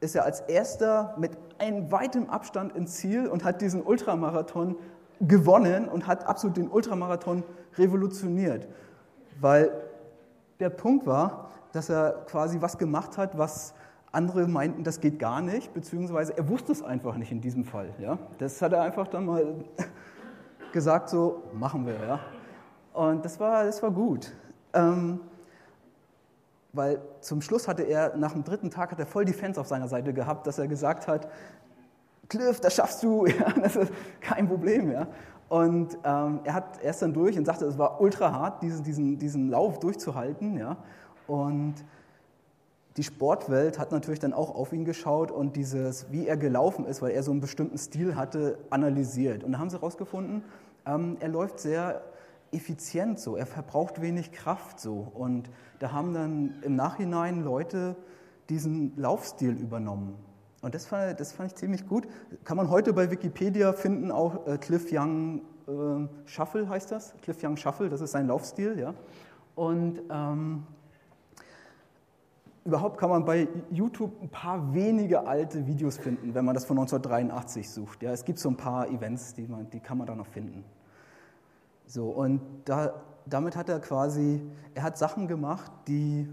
ist 0.00 0.16
er 0.16 0.24
als 0.24 0.40
erster 0.40 1.14
mit 1.18 1.32
einem 1.58 1.92
weitem 1.92 2.30
Abstand 2.30 2.74
ins 2.74 2.94
Ziel 2.94 3.26
und 3.26 3.44
hat 3.44 3.60
diesen 3.60 3.82
Ultramarathon 3.82 4.76
gewonnen 5.20 5.86
und 5.86 6.06
hat 6.06 6.26
absolut 6.26 6.56
den 6.56 6.68
Ultramarathon 6.68 7.42
revolutioniert. 7.76 8.66
Weil 9.40 9.70
der 10.60 10.70
Punkt 10.70 11.06
war, 11.06 11.50
dass 11.72 11.88
er 11.88 12.24
quasi 12.26 12.60
was 12.60 12.78
gemacht 12.78 13.18
hat, 13.18 13.36
was 13.36 13.74
andere 14.12 14.48
meinten, 14.48 14.82
das 14.82 15.00
geht 15.00 15.18
gar 15.18 15.42
nicht, 15.42 15.74
beziehungsweise 15.74 16.36
er 16.36 16.48
wusste 16.48 16.72
es 16.72 16.82
einfach 16.82 17.16
nicht 17.16 17.30
in 17.30 17.40
diesem 17.40 17.64
Fall. 17.64 17.90
Ja? 17.98 18.18
Das 18.38 18.62
hat 18.62 18.72
er 18.72 18.82
einfach 18.82 19.08
dann 19.08 19.26
mal 19.26 19.56
gesagt, 20.72 21.10
so 21.10 21.42
machen 21.52 21.86
wir. 21.86 21.94
Ja? 21.94 22.20
Und 22.94 23.24
das 23.24 23.38
war, 23.38 23.64
das 23.64 23.82
war 23.82 23.90
gut. 23.90 24.32
Ähm, 24.72 25.20
weil 26.72 27.00
zum 27.20 27.40
Schluss 27.40 27.68
hatte 27.68 27.82
er, 27.82 28.16
nach 28.16 28.32
dem 28.32 28.44
dritten 28.44 28.70
Tag, 28.70 28.92
hat 28.92 28.98
er 28.98 29.06
voll 29.06 29.24
die 29.24 29.32
Fans 29.32 29.58
auf 29.58 29.66
seiner 29.66 29.88
Seite 29.88 30.12
gehabt, 30.12 30.46
dass 30.46 30.58
er 30.58 30.68
gesagt 30.68 31.08
hat, 31.08 31.28
Cliff, 32.28 32.60
das 32.60 32.74
schaffst 32.74 33.02
du, 33.02 33.26
ja, 33.26 33.50
das 33.62 33.76
ist 33.76 33.92
kein 34.20 34.48
Problem. 34.48 34.90
Ja. 34.90 35.06
Und 35.48 35.96
ähm, 36.04 36.40
er, 36.44 36.54
hat, 36.54 36.82
er 36.82 36.90
ist 36.90 37.02
dann 37.02 37.12
durch 37.12 37.38
und 37.38 37.44
sagte, 37.44 37.66
es 37.66 37.78
war 37.78 38.00
ultra 38.00 38.32
hart, 38.32 38.62
diesen, 38.62 38.82
diesen, 38.82 39.18
diesen 39.18 39.48
Lauf 39.48 39.78
durchzuhalten. 39.78 40.58
Ja. 40.58 40.76
Und 41.26 41.74
die 42.96 43.02
Sportwelt 43.02 43.78
hat 43.78 43.92
natürlich 43.92 44.20
dann 44.20 44.32
auch 44.32 44.54
auf 44.54 44.72
ihn 44.72 44.84
geschaut 44.84 45.30
und 45.30 45.54
dieses, 45.54 46.10
wie 46.10 46.26
er 46.26 46.36
gelaufen 46.36 46.86
ist, 46.86 47.02
weil 47.02 47.12
er 47.12 47.22
so 47.22 47.30
einen 47.30 47.40
bestimmten 47.40 47.78
Stil 47.78 48.16
hatte, 48.16 48.58
analysiert. 48.70 49.44
Und 49.44 49.52
da 49.52 49.58
haben 49.58 49.70
sie 49.70 49.76
herausgefunden, 49.76 50.42
ähm, 50.86 51.16
er 51.20 51.28
läuft 51.28 51.60
sehr 51.60 52.02
effizient 52.52 53.20
so, 53.20 53.36
er 53.36 53.46
verbraucht 53.46 54.00
wenig 54.00 54.32
Kraft 54.32 54.80
so. 54.80 55.08
Und 55.14 55.50
da 55.78 55.92
haben 55.92 56.14
dann 56.14 56.54
im 56.62 56.74
Nachhinein 56.74 57.42
Leute 57.42 57.96
diesen 58.48 58.96
Laufstil 58.96 59.52
übernommen. 59.52 60.14
Und 60.62 60.74
das 60.74 60.86
fand, 60.86 61.20
das 61.20 61.32
fand 61.32 61.52
ich 61.52 61.56
ziemlich 61.56 61.86
gut. 61.86 62.08
Kann 62.44 62.56
man 62.56 62.70
heute 62.70 62.92
bei 62.92 63.10
Wikipedia 63.10 63.72
finden, 63.72 64.10
auch 64.10 64.46
äh, 64.46 64.58
Cliff 64.58 64.88
Young 64.90 65.42
äh, 65.68 66.28
Shuffle 66.28 66.68
heißt 66.68 66.92
das. 66.92 67.14
Cliff 67.22 67.42
Young 67.42 67.56
Shuffle, 67.56 67.88
das 67.88 68.00
ist 68.00 68.12
sein 68.12 68.26
Laufstil. 68.28 68.78
Ja. 68.78 68.94
Und 69.54 70.00
ähm, 70.10 70.64
überhaupt 72.64 72.98
kann 72.98 73.10
man 73.10 73.24
bei 73.24 73.48
YouTube 73.70 74.20
ein 74.22 74.28
paar 74.28 74.74
wenige 74.74 75.26
alte 75.26 75.66
Videos 75.66 75.98
finden, 75.98 76.34
wenn 76.34 76.44
man 76.44 76.54
das 76.54 76.64
von 76.64 76.78
1983 76.78 77.70
sucht. 77.70 78.02
Ja, 78.02 78.12
es 78.12 78.24
gibt 78.24 78.38
so 78.38 78.48
ein 78.48 78.56
paar 78.56 78.88
Events, 78.88 79.34
die, 79.34 79.46
man, 79.46 79.70
die 79.70 79.80
kann 79.80 79.98
man 79.98 80.06
da 80.06 80.14
noch 80.14 80.26
finden. 80.26 80.64
So, 81.86 82.08
und 82.08 82.40
da, 82.64 82.94
damit 83.26 83.56
hat 83.56 83.68
er 83.68 83.78
quasi, 83.80 84.42
er 84.74 84.82
hat 84.82 84.98
Sachen 84.98 85.28
gemacht, 85.28 85.70
die 85.86 86.28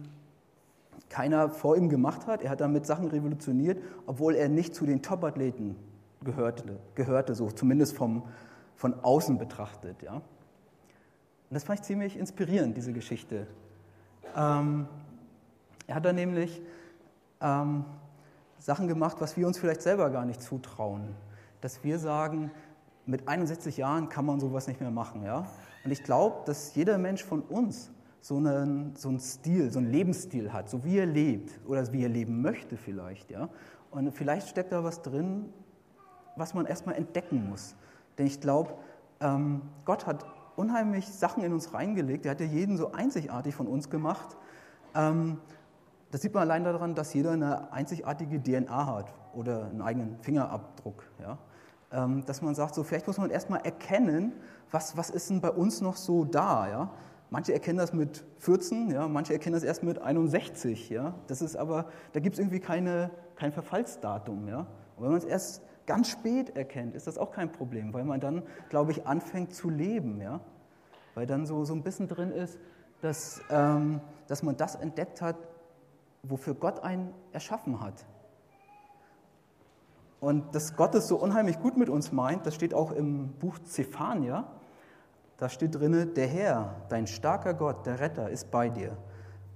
keiner 1.09 1.50
vor 1.50 1.77
ihm 1.77 1.89
gemacht 1.89 2.27
hat. 2.27 2.41
Er 2.41 2.50
hat 2.50 2.62
damit 2.62 2.85
Sachen 2.85 3.07
revolutioniert, 3.07 3.81
obwohl 4.05 4.35
er 4.35 4.50
nicht 4.50 4.75
zu 4.75 4.85
den 4.85 5.01
Top-Athleten 5.01 5.75
gehörte, 6.23 6.79
gehörte, 6.95 7.35
so 7.35 7.51
zumindest 7.51 7.95
vom, 7.95 8.23
von 8.75 8.93
außen 9.03 9.38
betrachtet. 9.38 10.01
Ja. 10.01 10.15
Und 10.15 10.23
das 11.51 11.63
fand 11.63 11.79
ich 11.79 11.85
ziemlich 11.85 12.17
inspirierend, 12.17 12.75
diese 12.77 12.93
Geschichte. 12.93 13.47
Ähm, 14.35 14.88
er 15.85 15.95
hat 15.95 16.05
da 16.05 16.13
nämlich 16.13 16.62
ähm, 17.41 17.85
Sachen 18.57 18.88
gemacht, 18.88 19.17
was 19.19 19.38
wir 19.38 19.45
uns 19.45 19.59
vielleicht 19.59 19.81
selber 19.81 20.09
gar 20.09 20.25
nicht 20.25 20.41
zutrauen. 20.41 21.15
dass 21.62 21.83
wir 21.83 21.97
sagen, 21.97 22.51
mit 23.05 23.27
61 23.27 23.77
Jahren 23.77 24.09
kann 24.09 24.25
man 24.25 24.39
sowas 24.39 24.67
nicht 24.67 24.81
mehr 24.81 24.91
machen. 24.91 25.23
Ja? 25.23 25.45
Und 25.85 25.91
ich 25.91 26.03
glaube, 26.03 26.45
dass 26.45 26.75
jeder 26.75 26.97
Mensch 26.97 27.23
von 27.23 27.41
uns 27.41 27.91
so 28.24 28.38
einen, 28.38 28.96
so 28.96 29.10
einen 29.10 29.20
Stil, 29.20 29.70
so 29.70 29.80
einen 29.80 29.92
Lebensstil 29.92 30.53
hat, 30.53 30.70
so 30.70 30.86
wie 30.86 30.98
er 30.98 31.06
lebt 31.06 31.60
oder 31.68 31.92
wie 31.92 32.03
er 32.03 32.10
leben 32.10 32.42
möchte 32.42 32.77
vielleicht. 32.77 33.30
Ja? 33.30 33.50
Und 33.92 34.13
vielleicht 34.13 34.48
steckt 34.48 34.72
da 34.72 34.82
was 34.82 35.01
drin, 35.01 35.51
was 36.38 36.53
man 36.53 36.65
erstmal 36.65 36.96
entdecken 36.96 37.50
muss. 37.50 37.75
Denn 38.18 38.25
ich 38.25 38.39
glaube, 38.39 38.75
ähm, 39.20 39.62
Gott 39.84 40.08
hat 40.08 40.25
unheimlich 40.56 41.06
Sachen 41.10 41.44
in 41.44 41.51
uns 41.51 41.74
reingelegt. 41.74 42.25
Er 42.25 42.32
hat 42.32 42.39
ja 42.39 42.46
jeden 42.46 42.77
so 42.77 42.94
einzigartig 42.94 43.56
von 43.56 43.68
uns 43.68 43.89
gemacht. 43.89 44.38
Ähm, 44.96 45.42
das 46.12 46.22
sieht 46.22 46.34
man 46.34 46.44
allein 46.44 46.63
daran, 46.63 46.96
dass 46.96 47.13
jeder 47.13 47.32
eine 47.32 47.74
einzigartige 47.74 48.42
DNA 48.42 48.86
hat 48.86 49.13
oder 49.34 49.65
einen 49.65 49.82
eigenen 49.82 50.18
Fingerabdruck. 50.20 51.03
Ja? 51.20 51.38
Ähm, 51.92 52.24
dass 52.25 52.42
man 52.42 52.56
sagt, 52.56 52.74
so 52.74 52.84
vielleicht 52.84 53.06
muss 53.06 53.18
man 53.18 53.32
erstmal 53.32 53.60
erkennen, 53.65 54.32
was, 54.72 54.96
was 54.96 55.10
ist 55.10 55.30
denn 55.30 55.42
bei 55.42 55.51
uns 55.51 55.82
noch 55.82 55.98
so 55.98 56.24
da. 56.24 56.70
Ja? 56.70 56.89
Manche 57.34 57.52
erkennen 57.52 57.80
das 57.80 57.94
mit 57.94 58.24
14, 58.38 58.92
ja? 58.92 59.08
manche 59.08 59.34
erkennen 59.34 59.56
das 59.56 59.63
erst 59.63 59.82
mit 59.82 60.00
61. 60.00 60.92
Ja? 60.92 61.16
Das 61.25 61.42
ist 61.42 61.56
aber, 61.56 61.88
da 62.12 62.20
gibt 62.20 62.36
es 62.36 62.40
irgendwie 62.40 62.60
keine, 62.60 63.10
kein 63.36 63.52
Verfallsdatum. 63.52 64.48
Ja? 64.48 64.68
Und 64.96 65.04
wenn 65.04 65.10
man 65.10 65.18
es 65.18 65.25
erst 65.25 65.63
ganz 65.88 66.10
spät 66.10 66.56
erkennt, 66.56 66.94
ist 66.94 67.08
das 67.08 67.18
auch 67.18 67.32
kein 67.32 67.52
Problem, 67.52 67.92
weil 67.92 68.04
man 68.04 68.20
dann, 68.20 68.44
glaube 68.70 68.92
ich, 68.92 69.08
anfängt 69.08 69.52
zu 69.52 69.72
leben. 69.72 70.22
Ja? 70.22 70.42
Weil 71.16 71.25
dann 71.25 71.48
so, 71.48 71.66
so 71.66 71.74
ein 71.74 71.82
bisschen 71.82 72.08
drin 72.08 72.30
ist, 72.30 72.60
dass, 73.02 73.42
ähm, 73.50 74.00
dass 74.28 74.44
man 74.44 74.56
das 74.56 74.75
entdeckt 74.75 75.20
hat, 75.20 75.38
wofür 76.22 76.54
Gott 76.54 76.84
einen 76.84 77.16
erschaffen 77.32 77.82
hat. 77.82 78.06
Und 80.20 80.54
dass 80.54 80.75
Gott 80.75 80.94
es 80.94 81.08
so 81.08 81.16
unheimlich 81.16 81.60
gut 81.60 81.78
mit 81.78 81.90
uns 81.90 82.12
meint, 82.12 82.46
das 82.46 82.54
steht 82.54 82.75
auch 82.75 82.92
im 82.92 83.30
Buch 83.40 83.58
Zephania. 83.58 84.48
Da 85.43 85.50
steht 85.50 85.75
drinne: 85.75 86.05
Der 86.05 86.27
Herr, 86.27 86.73
dein 86.88 87.05
starker 87.05 87.53
Gott, 87.53 87.85
der 87.85 88.00
Retter, 88.00 88.29
ist 88.29 88.50
bei 88.50 88.69
dir. 88.69 88.95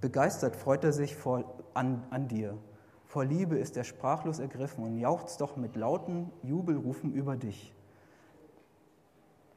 Begeistert 0.01 0.57
freut 0.57 0.83
er 0.83 0.91
sich 0.91 1.15
vor, 1.15 1.45
an, 1.73 2.03
an 2.09 2.27
dir. 2.27 2.57
Vor 3.05 3.23
Liebe 3.23 3.57
ist 3.57 3.77
er 3.77 3.85
sprachlos 3.85 4.39
ergriffen 4.39 4.83
und 4.83 4.97
jauchzt 4.97 5.39
doch 5.39 5.55
mit 5.55 5.77
lauten 5.77 6.29
Jubelrufen 6.43 7.13
über 7.13 7.37
dich. 7.37 7.73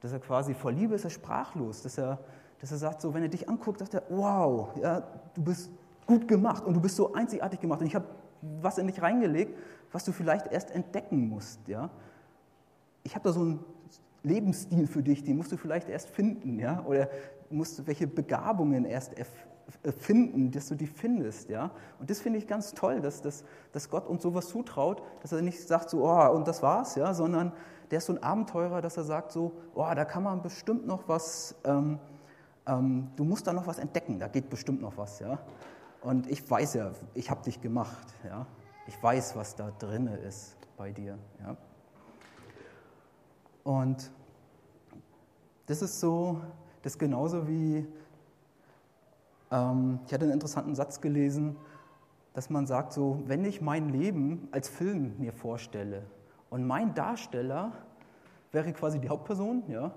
Dass 0.02 0.12
er 0.12 0.20
quasi 0.20 0.54
vor 0.54 0.70
Liebe 0.70 0.94
ist 0.94 1.02
er 1.02 1.10
sprachlos, 1.10 1.82
dass 1.82 1.98
er, 1.98 2.20
dass 2.60 2.70
er 2.70 2.78
sagt, 2.78 3.00
so 3.00 3.12
wenn 3.12 3.24
er 3.24 3.28
dich 3.28 3.48
anguckt, 3.48 3.80
sagt 3.80 3.94
er, 3.94 4.04
wow, 4.08 4.68
ja, 4.80 5.02
du 5.34 5.42
bist 5.42 5.68
gut 6.06 6.28
gemacht 6.28 6.64
und 6.64 6.74
du 6.74 6.80
bist 6.80 6.94
so 6.94 7.12
einzigartig 7.12 7.58
gemacht 7.58 7.80
und 7.80 7.88
ich 7.88 7.96
habe 7.96 8.06
was 8.60 8.78
in 8.78 8.86
dich 8.86 9.02
reingelegt, 9.02 9.58
was 9.90 10.04
du 10.04 10.12
vielleicht 10.12 10.46
erst 10.46 10.70
entdecken 10.70 11.28
musst. 11.28 11.66
Ja? 11.66 11.90
Ich 13.02 13.16
habe 13.16 13.24
da 13.24 13.32
so 13.32 13.40
einen 13.40 13.64
Lebensstil 14.22 14.86
für 14.86 15.02
dich, 15.02 15.24
den 15.24 15.36
musst 15.36 15.52
du 15.52 15.56
vielleicht 15.56 15.88
erst 15.88 16.10
finden, 16.10 16.58
ja? 16.58 16.84
oder 16.86 17.08
musst 17.48 17.78
du 17.78 17.86
welche 17.86 18.06
Begabungen 18.06 18.84
erst 18.84 19.14
finden, 19.98 20.50
dass 20.50 20.68
du 20.68 20.74
die 20.74 20.86
findest. 20.86 21.48
Ja? 21.48 21.70
Und 21.98 22.10
das 22.10 22.20
finde 22.20 22.38
ich 22.38 22.46
ganz 22.46 22.74
toll, 22.74 23.00
dass, 23.00 23.22
dass, 23.22 23.44
dass 23.72 23.88
Gott 23.88 24.06
uns 24.06 24.22
sowas 24.22 24.48
zutraut, 24.48 25.02
dass 25.22 25.32
er 25.32 25.42
nicht 25.42 25.66
sagt 25.66 25.90
so, 25.90 26.04
oh, 26.04 26.30
und 26.30 26.46
das 26.46 26.62
war's, 26.62 26.94
ja? 26.96 27.14
sondern 27.14 27.52
der 27.90 27.98
ist 27.98 28.06
so 28.06 28.12
ein 28.12 28.22
Abenteurer, 28.22 28.80
dass 28.80 28.96
er 28.96 29.04
sagt 29.04 29.32
so, 29.32 29.52
oh, 29.74 29.86
da 29.94 30.04
kann 30.04 30.22
man 30.22 30.42
bestimmt 30.42 30.86
noch 30.86 31.08
was, 31.08 31.54
ähm, 31.64 31.98
ähm, 32.66 33.10
du 33.16 33.24
musst 33.24 33.46
da 33.46 33.52
noch 33.52 33.66
was 33.66 33.78
entdecken, 33.78 34.18
da 34.18 34.28
geht 34.28 34.50
bestimmt 34.50 34.80
noch 34.80 34.96
was. 34.96 35.18
Ja? 35.20 35.38
Und 36.02 36.30
ich 36.30 36.48
weiß 36.48 36.74
ja, 36.74 36.92
ich 37.14 37.30
habe 37.30 37.42
dich 37.42 37.60
gemacht. 37.60 38.06
Ja? 38.24 38.46
Ich 38.86 39.02
weiß, 39.02 39.36
was 39.36 39.54
da 39.54 39.70
drin 39.78 40.06
ist 40.06 40.56
bei 40.76 40.92
dir. 40.92 41.18
Ja? 41.40 41.56
Und 43.64 44.10
das 45.66 45.82
ist 45.82 46.00
so, 46.00 46.40
das 46.82 46.94
ist 46.94 46.98
genauso 46.98 47.46
wie, 47.46 47.86
ähm, 49.50 50.00
ich 50.06 50.12
hatte 50.12 50.24
einen 50.24 50.32
interessanten 50.32 50.74
Satz 50.74 51.00
gelesen, 51.00 51.56
dass 52.32 52.50
man 52.50 52.66
sagt 52.66 52.92
so, 52.92 53.22
wenn 53.26 53.44
ich 53.44 53.60
mein 53.60 53.88
Leben 53.88 54.48
als 54.52 54.68
Film 54.68 55.14
mir 55.18 55.32
vorstelle 55.32 56.04
und 56.48 56.66
mein 56.66 56.94
Darsteller 56.94 57.72
wäre 58.52 58.72
quasi 58.72 58.98
die 59.00 59.08
Hauptperson, 59.08 59.64
ja, 59.68 59.92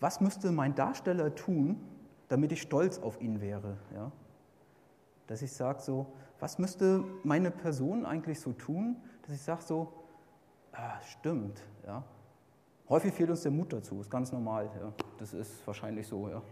was 0.00 0.20
müsste 0.20 0.52
mein 0.52 0.74
Darsteller 0.74 1.34
tun, 1.34 1.80
damit 2.28 2.52
ich 2.52 2.62
stolz 2.62 2.98
auf 2.98 3.20
ihn 3.20 3.40
wäre? 3.40 3.76
Ja? 3.94 4.12
Dass 5.26 5.42
ich 5.42 5.52
sage 5.52 5.80
so, 5.80 6.06
was 6.40 6.58
müsste 6.58 7.04
meine 7.24 7.50
Person 7.50 8.06
eigentlich 8.06 8.40
so 8.40 8.52
tun, 8.52 8.96
dass 9.22 9.34
ich 9.34 9.42
sage 9.42 9.62
so, 9.62 9.92
ah, 10.72 11.00
stimmt, 11.02 11.62
ja. 11.86 12.04
Häufig 12.88 13.12
fehlt 13.12 13.30
uns 13.30 13.42
der 13.42 13.52
Mut 13.52 13.72
dazu, 13.72 14.00
ist 14.00 14.10
ganz 14.10 14.32
normal, 14.32 14.70
ja. 14.80 14.92
Das 15.18 15.34
ist 15.34 15.66
wahrscheinlich 15.66 16.06
so, 16.06 16.28
ja. 16.28 16.42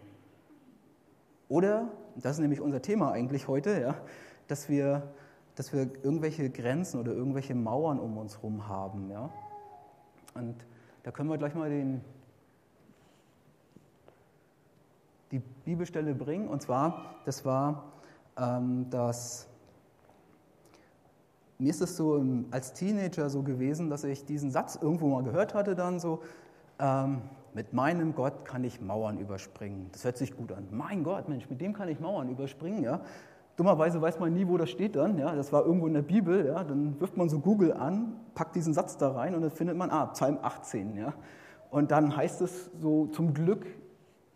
Oder, 1.49 1.89
das 2.17 2.33
ist 2.33 2.39
nämlich 2.41 2.61
unser 2.61 2.83
Thema 2.83 3.13
eigentlich 3.13 3.49
heute, 3.49 3.81
ja, 3.81 3.95
dass 4.49 4.69
wir, 4.69 5.15
dass 5.55 5.73
wir 5.73 5.91
irgendwelche 6.03 6.51
Grenzen 6.51 7.01
oder 7.01 7.13
irgendwelche 7.13 7.55
Mauern 7.55 7.99
um 7.99 8.19
uns 8.19 8.37
herum 8.37 8.69
haben, 8.69 9.11
ja. 9.11 9.31
Und 10.35 10.55
da 11.05 11.11
können 11.11 11.31
wir 11.31 11.39
gleich 11.39 11.55
mal 11.55 11.71
den, 11.71 12.03
die 15.31 15.39
Bibelstelle 15.65 16.15
bringen. 16.15 16.49
Und 16.49 16.61
zwar, 16.61 17.17
das 17.25 17.45
war 17.45 17.93
ähm, 18.37 18.89
dass 18.91 19.49
mir 21.59 21.71
ist 21.71 21.81
es 21.81 21.97
so 21.97 22.23
als 22.51 22.73
Teenager 22.73 23.31
so 23.31 23.43
gewesen, 23.43 23.91
dass 23.91 24.05
ich 24.05 24.25
diesen 24.25 24.51
Satz 24.51 24.79
irgendwo 24.81 25.09
mal 25.09 25.23
gehört 25.23 25.55
hatte, 25.55 25.75
dann 25.75 25.99
so, 25.99 26.21
ähm, 26.79 27.23
mit 27.55 27.73
meinem 27.73 28.15
Gott 28.15 28.45
kann 28.45 28.65
ich 28.65 28.83
Mauern 28.83 29.19
überspringen. 29.19 29.89
Das 29.93 30.05
hört 30.05 30.19
sich 30.19 30.37
gut 30.37 30.53
an. 30.53 30.69
Mein 30.71 31.05
Gott, 31.05 31.29
Mensch, 31.29 31.49
mit 31.49 31.61
dem 31.63 31.73
kann 31.73 31.89
ich 31.89 32.01
Mauern 32.01 32.29
überspringen, 32.29 32.83
ja. 32.83 33.01
Dummerweise 33.57 34.03
weiß 34.03 34.21
man 34.21 34.35
nie, 34.35 34.47
wo 34.47 34.59
das 34.59 34.69
steht 34.69 34.97
dann, 34.97 35.17
ja. 35.17 35.35
Das 35.35 35.55
war 35.55 35.65
irgendwo 35.65 35.87
in 35.87 35.95
der 35.95 36.03
Bibel, 36.03 36.45
ja. 36.45 36.63
Dann 36.63 37.01
wirft 37.01 37.17
man 37.17 37.31
so 37.31 37.39
Google 37.39 37.73
an, 37.73 38.13
packt 38.35 38.57
diesen 38.57 38.75
Satz 38.75 38.99
da 38.99 39.13
rein 39.13 39.35
und 39.35 39.41
dann 39.41 39.51
findet 39.51 39.79
man, 39.79 39.91
ah, 39.91 40.07
Psalm 40.07 40.39
18, 40.43 40.97
ja. 40.97 41.15
Und 41.71 41.91
dann 41.91 42.15
heißt 42.15 42.43
es 42.43 42.71
so, 42.79 43.07
zum 43.07 43.33
Glück 43.33 43.67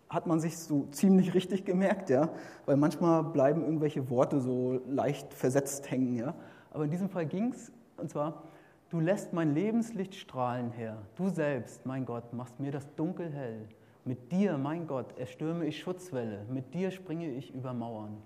hat 0.09 0.27
man 0.27 0.41
sich 0.41 0.57
so 0.59 0.87
ziemlich 0.91 1.35
richtig 1.35 1.65
gemerkt, 1.65 2.09
ja, 2.11 2.31
weil 2.65 2.77
manchmal 2.77 3.23
bleiben 3.23 3.62
irgendwelche 3.62 4.09
Worte 4.09 4.41
so 4.41 4.81
leicht 4.89 5.35
versetzt 5.35 5.91
hängen, 5.91 6.17
ja. 6.17 6.35
Aber 6.71 6.85
in 6.85 6.91
diesem 6.91 7.09
Fall 7.09 7.27
ging 7.27 7.53
es, 7.53 7.73
und 7.97 8.11
zwar, 8.11 8.45
du 8.91 9.00
lässt 9.00 9.33
mein 9.33 9.55
Lebenslicht 9.55 10.15
strahlen, 10.15 10.71
Herr. 10.71 10.99
Du 11.17 11.29
selbst, 11.29 11.85
mein 11.87 12.05
Gott, 12.05 12.33
machst 12.33 12.61
mir 12.61 12.73
das 12.73 12.95
Dunkel 12.95 13.33
hell. 13.33 13.69
Mit 14.05 14.33
dir, 14.33 14.57
mein 14.57 14.87
Gott, 14.87 15.19
erstürme 15.19 15.67
ich 15.67 15.79
Schutzwelle. 15.81 16.47
Mit 16.49 16.73
dir 16.73 16.91
springe 16.91 17.31
ich 17.31 17.55
über 17.55 17.75
Mauern. 17.75 18.17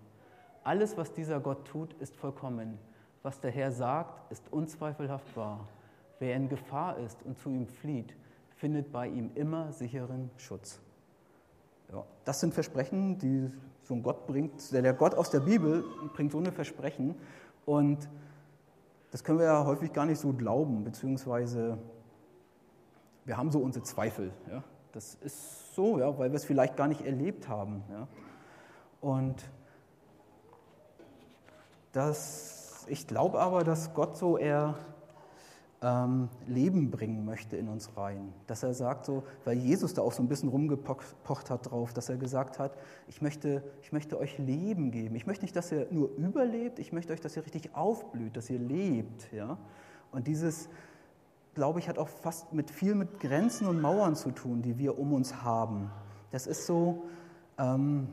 Alles, 0.63 0.97
was 0.97 1.13
dieser 1.13 1.41
Gott 1.41 1.67
tut, 1.67 1.95
ist 1.95 2.17
vollkommen. 2.17 2.79
Was 3.23 3.41
der 3.41 3.51
Herr 3.51 3.73
sagt, 3.73 4.31
ist 4.31 4.53
unzweifelhaft 4.53 5.37
wahr. 5.37 5.69
Wer 6.21 6.37
in 6.37 6.49
Gefahr 6.49 6.99
ist 6.99 7.23
und 7.25 7.39
zu 7.39 7.51
ihm 7.51 7.67
flieht, 7.67 8.15
findet 8.57 8.93
bei 8.93 9.09
ihm 9.09 9.31
immer 9.35 9.73
sicheren 9.73 10.31
Schutz. 10.37 10.81
Ja, 11.93 12.05
das 12.25 12.41
sind 12.41 12.55
Versprechen, 12.55 13.19
die 13.19 13.51
so 13.83 13.95
ein 13.95 14.03
Gott 14.03 14.27
bringt. 14.27 14.73
Der, 14.73 14.83
der 14.83 14.95
Gott 14.95 15.15
aus 15.15 15.31
der 15.31 15.41
Bibel 15.41 15.85
bringt 16.15 16.33
so 16.33 16.39
eine 16.39 16.53
Versprechen. 16.53 17.15
Und 17.67 18.09
das 19.15 19.23
können 19.23 19.39
wir 19.39 19.47
ja 19.47 19.65
häufig 19.65 19.93
gar 19.93 20.07
nicht 20.07 20.21
so 20.21 20.33
glauben, 20.33 20.83
beziehungsweise 20.83 21.79
wir 23.25 23.37
haben 23.37 23.53
so 23.53 23.61
unsere 23.61 23.85
Zweifel. 23.85 24.33
Ja? 24.51 24.65
Das 24.91 25.15
ist 25.15 25.73
so, 25.77 26.01
ja, 26.01 26.19
weil 26.19 26.33
wir 26.33 26.37
es 26.37 26.45
vielleicht 26.45 26.77
gar 26.77 26.89
nicht 26.89 27.03
erlebt 27.03 27.49
haben. 27.49 27.85
Ja? 27.93 28.09
Und 29.01 29.49
das, 31.93 32.87
ich 32.89 33.07
glaube 33.07 33.39
aber, 33.39 33.63
dass 33.63 33.95
Gott 33.95 34.17
so 34.17 34.37
eher 34.37 34.75
ähm, 35.85 36.31
Leben 36.47 36.91
bringen 36.91 37.27
möchte 37.27 37.59
in 37.59 37.69
uns 37.69 37.95
rein. 37.97 38.33
Dass 38.47 38.63
er 38.63 38.73
sagt, 38.73 39.05
so, 39.05 39.23
weil 39.45 39.59
Jesus 39.59 39.93
da 39.93 40.01
auch 40.01 40.13
so 40.13 40.23
ein 40.23 40.29
bisschen 40.29 40.49
rumgepocht 40.49 41.51
hat 41.51 41.71
drauf, 41.71 41.93
dass 41.93 42.09
er 42.09 42.17
gesagt 42.17 42.59
hat, 42.59 42.73
ich 43.07 43.21
möchte, 43.21 43.63
ich 43.83 43.93
möchte 43.93 44.19
euch 44.19 44.39
Leben 44.39 44.91
geben. 44.91 45.15
Ich 45.15 45.27
möchte 45.27 45.45
nicht, 45.45 45.55
dass 45.55 45.71
ihr 45.71 45.87
nur 45.91 46.11
überlebt, 46.17 46.79
ich 46.79 46.93
möchte 46.93 47.13
euch, 47.13 47.21
dass 47.21 47.37
ihr 47.37 47.45
richtig 47.45 47.75
aufblüht, 47.75 48.35
dass 48.35 48.49
ihr 48.49 48.59
lebt. 48.59 49.31
Ja? 49.31 49.59
Und 50.11 50.27
dieses, 50.27 50.71
glaube 51.55 51.81
ich, 51.81 51.89
hat 51.89 51.99
auch 51.99 52.09
fast 52.09 52.55
mit 52.55 52.71
viel 52.71 52.95
mit 52.95 53.21
Grenzen 53.21 53.67
und 53.67 53.83
Mauern 53.83 54.17
zu 54.17 54.31
tun, 54.31 54.63
die 54.63 54.79
wir 54.79 54.99
um 54.99 55.13
uns 55.13 55.43
haben. 55.43 55.91
Das 56.31 56.47
ist 56.47 56.65
so, 56.65 57.05
ähm, 57.59 58.09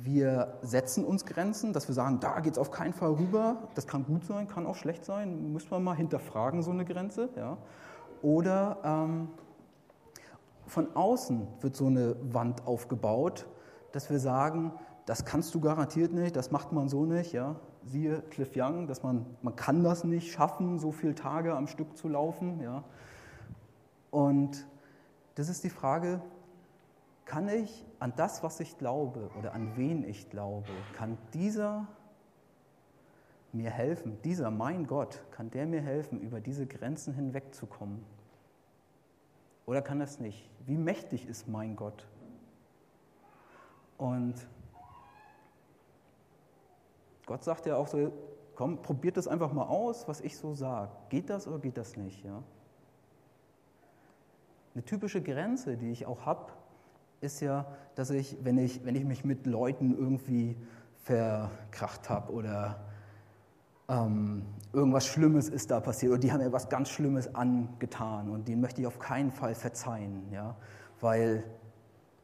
wir 0.00 0.58
setzen 0.62 1.04
uns 1.04 1.24
Grenzen, 1.24 1.72
dass 1.72 1.88
wir 1.88 1.94
sagen, 1.94 2.20
da 2.20 2.40
geht 2.40 2.54
es 2.54 2.58
auf 2.58 2.70
keinen 2.70 2.92
Fall 2.92 3.12
rüber. 3.12 3.68
Das 3.74 3.86
kann 3.86 4.04
gut 4.04 4.24
sein, 4.24 4.48
kann 4.48 4.66
auch 4.66 4.76
schlecht 4.76 5.04
sein. 5.04 5.52
Müssen 5.52 5.70
wir 5.70 5.80
mal 5.80 5.94
hinterfragen, 5.94 6.62
so 6.62 6.70
eine 6.70 6.84
Grenze. 6.84 7.28
Ja. 7.36 7.58
Oder 8.22 8.78
ähm, 8.84 9.28
von 10.66 10.94
außen 10.94 11.46
wird 11.60 11.76
so 11.76 11.86
eine 11.86 12.16
Wand 12.32 12.66
aufgebaut, 12.66 13.46
dass 13.92 14.10
wir 14.10 14.18
sagen, 14.18 14.72
das 15.06 15.24
kannst 15.24 15.54
du 15.54 15.60
garantiert 15.60 16.12
nicht, 16.12 16.36
das 16.36 16.50
macht 16.50 16.72
man 16.72 16.88
so 16.88 17.04
nicht. 17.04 17.32
Ja. 17.32 17.56
Siehe 17.84 18.22
Cliff 18.30 18.52
Young, 18.54 18.86
dass 18.86 19.02
man, 19.02 19.26
man 19.42 19.56
kann 19.56 19.82
das 19.82 20.04
nicht 20.04 20.32
schaffen, 20.32 20.78
so 20.78 20.92
viele 20.92 21.14
Tage 21.14 21.54
am 21.54 21.66
Stück 21.66 21.96
zu 21.96 22.08
laufen. 22.08 22.60
Ja. 22.60 22.84
Und 24.10 24.66
das 25.34 25.48
ist 25.48 25.64
die 25.64 25.70
Frage, 25.70 26.20
kann 27.24 27.48
ich 27.48 27.84
an 27.98 28.12
das, 28.16 28.42
was 28.42 28.60
ich 28.60 28.78
glaube 28.78 29.30
oder 29.38 29.54
an 29.54 29.76
wen 29.76 30.04
ich 30.04 30.28
glaube, 30.30 30.68
kann 30.94 31.18
dieser 31.32 31.86
mir 33.52 33.70
helfen, 33.70 34.20
dieser 34.22 34.50
mein 34.50 34.86
Gott, 34.86 35.22
kann 35.30 35.50
der 35.50 35.66
mir 35.66 35.82
helfen, 35.82 36.20
über 36.20 36.40
diese 36.40 36.66
Grenzen 36.66 37.14
hinwegzukommen? 37.14 38.04
Oder 39.66 39.82
kann 39.82 40.00
das 40.00 40.18
nicht? 40.18 40.50
Wie 40.66 40.76
mächtig 40.76 41.26
ist 41.28 41.48
mein 41.48 41.76
Gott? 41.76 42.06
Und 43.98 44.34
Gott 47.26 47.44
sagt 47.44 47.66
ja 47.66 47.76
auch 47.76 47.86
so, 47.86 48.12
komm, 48.56 48.82
probiert 48.82 49.16
das 49.16 49.28
einfach 49.28 49.52
mal 49.52 49.66
aus, 49.66 50.08
was 50.08 50.20
ich 50.20 50.36
so 50.36 50.54
sage. 50.54 50.90
Geht 51.08 51.30
das 51.30 51.46
oder 51.46 51.58
geht 51.58 51.76
das 51.76 51.96
nicht? 51.96 52.24
Ja? 52.24 52.42
Eine 54.74 54.84
typische 54.84 55.22
Grenze, 55.22 55.76
die 55.76 55.90
ich 55.90 56.06
auch 56.06 56.26
habe, 56.26 56.52
ist 57.22 57.40
ja, 57.40 57.66
dass 57.94 58.10
ich, 58.10 58.36
wenn 58.42 58.58
ich, 58.58 58.84
wenn 58.84 58.94
ich 58.94 59.04
mich 59.04 59.24
mit 59.24 59.46
Leuten 59.46 59.96
irgendwie 59.96 60.56
verkracht 61.04 62.10
habe 62.10 62.32
oder 62.32 62.80
ähm, 63.88 64.44
irgendwas 64.72 65.06
Schlimmes 65.06 65.48
ist 65.48 65.70
da 65.70 65.80
passiert 65.80 66.12
oder 66.12 66.20
die 66.20 66.32
haben 66.32 66.40
mir 66.40 66.52
was 66.52 66.68
ganz 66.68 66.88
Schlimmes 66.88 67.34
angetan 67.34 68.28
und 68.28 68.48
denen 68.48 68.60
möchte 68.60 68.80
ich 68.80 68.86
auf 68.86 68.98
keinen 68.98 69.30
Fall 69.30 69.54
verzeihen, 69.54 70.30
ja, 70.32 70.56
weil 71.00 71.44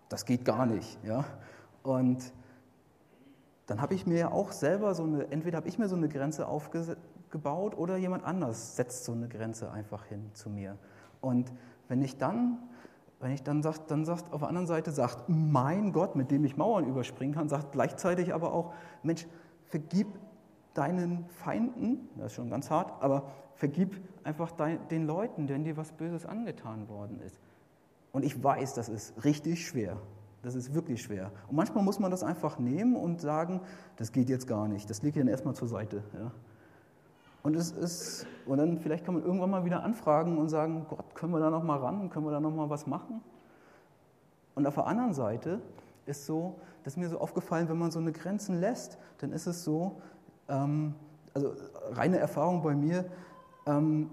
das 0.08 0.24
geht 0.24 0.44
gar 0.44 0.66
nicht. 0.66 0.98
Ja. 1.04 1.24
Und 1.82 2.32
dann 3.66 3.80
habe 3.80 3.94
ich 3.94 4.06
mir 4.06 4.32
auch 4.32 4.52
selber 4.52 4.94
so 4.94 5.04
eine, 5.04 5.30
entweder 5.30 5.58
habe 5.58 5.68
ich 5.68 5.78
mir 5.78 5.88
so 5.88 5.96
eine 5.96 6.08
Grenze 6.08 6.48
aufgebaut 6.48 7.76
oder 7.76 7.96
jemand 7.98 8.24
anders 8.24 8.76
setzt 8.76 9.04
so 9.04 9.12
eine 9.12 9.28
Grenze 9.28 9.70
einfach 9.70 10.06
hin 10.06 10.30
zu 10.32 10.48
mir. 10.48 10.78
Und 11.20 11.52
wenn 11.88 12.02
ich 12.02 12.16
dann, 12.16 12.58
wenn 13.20 13.32
ich 13.32 13.42
dann 13.42 13.62
sagt, 13.62 13.90
dann 13.90 14.04
sagt 14.04 14.32
auf 14.32 14.40
der 14.40 14.48
anderen 14.48 14.66
Seite 14.66 14.92
sagt, 14.92 15.28
mein 15.28 15.92
Gott, 15.92 16.14
mit 16.14 16.30
dem 16.30 16.44
ich 16.44 16.56
Mauern 16.56 16.86
überspringen 16.86 17.34
kann, 17.34 17.48
sagt 17.48 17.72
gleichzeitig 17.72 18.32
aber 18.32 18.52
auch, 18.52 18.72
Mensch, 19.02 19.26
vergib 19.66 20.06
deinen 20.74 21.26
Feinden, 21.28 22.08
das 22.16 22.26
ist 22.26 22.32
schon 22.34 22.50
ganz 22.50 22.70
hart, 22.70 23.02
aber 23.02 23.30
vergib 23.54 24.00
einfach 24.22 24.52
den 24.52 25.06
Leuten, 25.06 25.46
denen 25.48 25.64
dir 25.64 25.76
was 25.76 25.92
Böses 25.92 26.26
angetan 26.26 26.88
worden 26.88 27.20
ist. 27.20 27.40
Und 28.12 28.24
ich 28.24 28.42
weiß, 28.42 28.74
das 28.74 28.88
ist 28.88 29.24
richtig 29.24 29.66
schwer. 29.66 29.98
Das 30.42 30.54
ist 30.54 30.72
wirklich 30.72 31.02
schwer. 31.02 31.32
Und 31.48 31.56
manchmal 31.56 31.82
muss 31.82 31.98
man 31.98 32.12
das 32.12 32.22
einfach 32.22 32.60
nehmen 32.60 32.94
und 32.94 33.20
sagen, 33.20 33.60
das 33.96 34.12
geht 34.12 34.28
jetzt 34.28 34.46
gar 34.46 34.68
nicht. 34.68 34.88
Das 34.88 35.02
lege 35.02 35.18
ich 35.18 35.24
dann 35.24 35.28
erstmal 35.28 35.54
zur 35.54 35.66
Seite. 35.66 36.04
Ja. 36.14 36.30
Und 37.42 37.54
es 37.54 37.70
ist, 37.70 38.26
und 38.46 38.58
dann 38.58 38.78
vielleicht 38.78 39.04
kann 39.04 39.14
man 39.14 39.24
irgendwann 39.24 39.50
mal 39.50 39.64
wieder 39.64 39.82
anfragen 39.82 40.38
und 40.38 40.48
sagen, 40.48 40.86
Gott, 40.88 41.14
können 41.14 41.32
wir 41.32 41.40
da 41.40 41.50
noch 41.50 41.62
mal 41.62 41.78
ran? 41.78 42.10
Können 42.10 42.26
wir 42.26 42.32
da 42.32 42.40
noch 42.40 42.54
mal 42.54 42.68
was 42.68 42.86
machen? 42.86 43.20
Und 44.54 44.66
auf 44.66 44.74
der 44.74 44.86
anderen 44.86 45.14
Seite 45.14 45.60
ist 46.06 46.26
so, 46.26 46.56
das 46.82 46.94
ist 46.94 46.96
mir 46.98 47.08
so 47.08 47.18
aufgefallen, 47.18 47.68
wenn 47.68 47.78
man 47.78 47.90
so 47.90 48.00
eine 48.00 48.12
Grenzen 48.12 48.58
lässt, 48.60 48.98
dann 49.18 49.32
ist 49.32 49.46
es 49.46 49.62
so, 49.62 50.00
ähm, 50.48 50.94
also 51.34 51.52
reine 51.90 52.18
Erfahrung 52.18 52.62
bei 52.62 52.74
mir, 52.74 53.04
ähm, 53.66 54.10